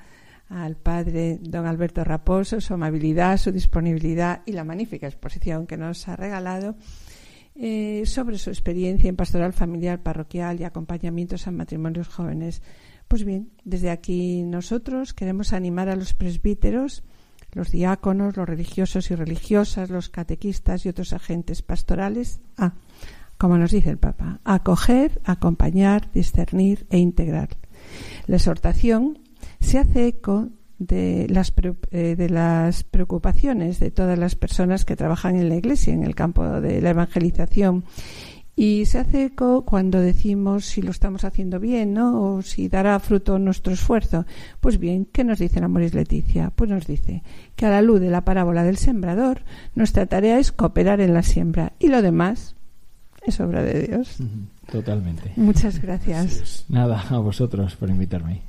[0.49, 6.07] al padre don Alberto Raposo su amabilidad, su disponibilidad y la magnífica exposición que nos
[6.07, 6.75] ha regalado
[7.55, 12.61] eh, sobre su experiencia en pastoral familiar parroquial y acompañamientos a matrimonios jóvenes.
[13.07, 17.03] Pues bien, desde aquí nosotros queremos animar a los presbíteros,
[17.51, 22.73] los diáconos, los religiosos y religiosas, los catequistas y otros agentes pastorales a,
[23.37, 27.49] como nos dice el Papa, acoger, acompañar, discernir e integrar.
[28.25, 29.19] La exhortación
[29.59, 30.49] se hace eco
[30.85, 31.53] de las,
[31.91, 36.15] eh, de las preocupaciones de todas las personas que trabajan en la Iglesia, en el
[36.15, 37.83] campo de la evangelización.
[38.55, 42.21] Y se hace eco cuando decimos si lo estamos haciendo bien, ¿no?
[42.21, 44.25] O si dará fruto nuestro esfuerzo.
[44.59, 46.51] Pues bien, ¿qué nos dice la Moris Leticia?
[46.55, 47.23] Pues nos dice
[47.55, 49.41] que a la luz de la parábola del sembrador,
[49.73, 52.55] nuestra tarea es cooperar en la siembra y lo demás
[53.25, 54.17] es obra de Dios.
[54.71, 55.33] Totalmente.
[55.35, 56.65] Muchas gracias.
[56.69, 58.41] Nada, a vosotros por invitarme.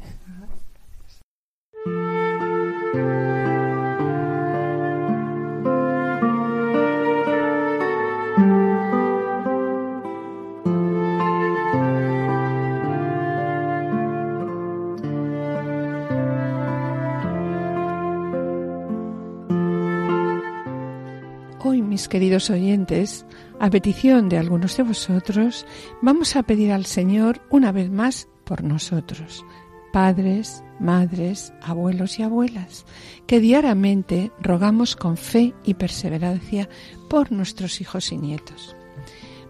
[22.09, 23.27] Queridos oyentes,
[23.61, 25.67] a petición de algunos de vosotros,
[26.03, 29.45] vamos a pedir al Señor una vez más por nosotros,
[29.93, 32.85] padres, madres, abuelos y abuelas,
[33.27, 36.69] que diariamente rogamos con fe y perseverancia
[37.09, 38.77] por nuestros hijos y nietos,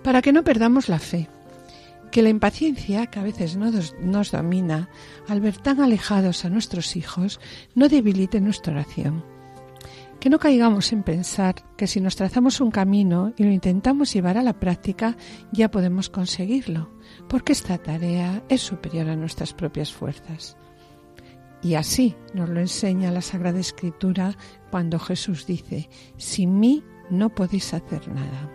[0.02, 1.28] para que no perdamos la fe,
[2.10, 4.88] que la impaciencia que a veces nos domina
[5.28, 7.40] al ver tan alejados a nuestros hijos
[7.74, 9.33] no debilite nuestra oración
[10.24, 14.38] que no caigamos en pensar que si nos trazamos un camino y lo intentamos llevar
[14.38, 15.18] a la práctica,
[15.52, 16.88] ya podemos conseguirlo,
[17.28, 20.56] porque esta tarea es superior a nuestras propias fuerzas.
[21.62, 24.34] Y así nos lo enseña la Sagrada Escritura
[24.70, 28.50] cuando Jesús dice, sin mí no podéis hacer nada.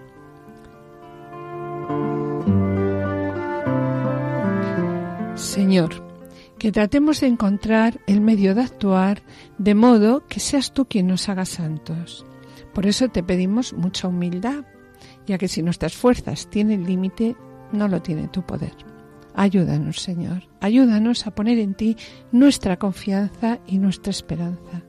[5.35, 6.08] Señor,
[6.59, 9.23] que tratemos de encontrar el medio de actuar
[9.57, 12.25] de modo que seas tú quien nos haga santos.
[12.73, 14.65] Por eso te pedimos mucha humildad,
[15.25, 17.35] ya que si nuestras fuerzas tienen límite,
[17.71, 18.73] no lo tiene tu poder.
[19.33, 21.95] Ayúdanos, Señor, ayúdanos a poner en ti
[22.31, 24.83] nuestra confianza y nuestra esperanza.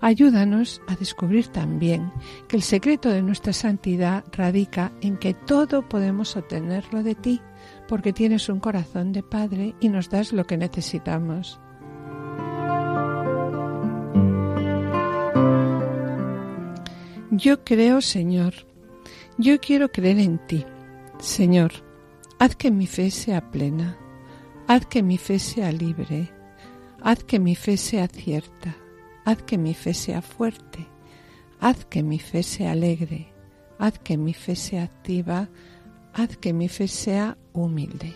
[0.00, 2.12] Ayúdanos a descubrir también
[2.46, 7.40] que el secreto de nuestra santidad radica en que todo podemos obtenerlo de ti
[7.88, 11.60] porque tienes un corazón de Padre y nos das lo que necesitamos.
[17.30, 18.54] Yo creo, Señor,
[19.36, 20.64] yo quiero creer en ti.
[21.18, 21.72] Señor,
[22.38, 23.96] haz que mi fe sea plena,
[24.66, 26.30] haz que mi fe sea libre,
[27.00, 28.76] haz que mi fe sea cierta,
[29.28, 30.86] haz que mi fe sea fuerte,
[31.60, 33.28] haz que mi fe sea alegre,
[33.78, 35.50] haz que mi fe sea activa,
[36.14, 38.14] haz que mi fe sea humilde.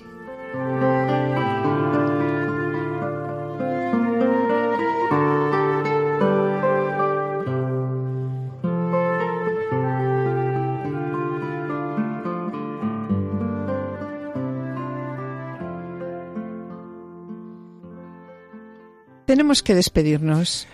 [19.26, 20.66] Tenemos que despedirnos.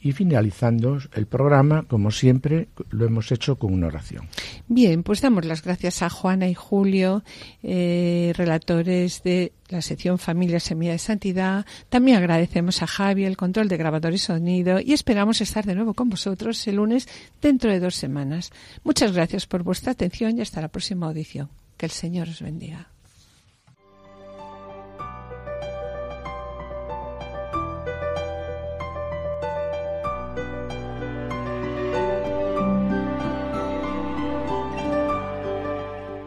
[0.00, 4.28] Y finalizando el programa, como siempre, lo hemos hecho con una oración.
[4.68, 7.24] Bien, pues damos las gracias a Juana y Julio,
[7.62, 11.66] eh, relatores de la sección Familia Semilla de Santidad.
[11.88, 15.94] También agradecemos a Javi el control de grabador y sonido y esperamos estar de nuevo
[15.94, 17.08] con vosotros el lunes
[17.42, 18.50] dentro de dos semanas.
[18.84, 21.48] Muchas gracias por vuestra atención y hasta la próxima audición.
[21.76, 22.88] Que el Señor os bendiga.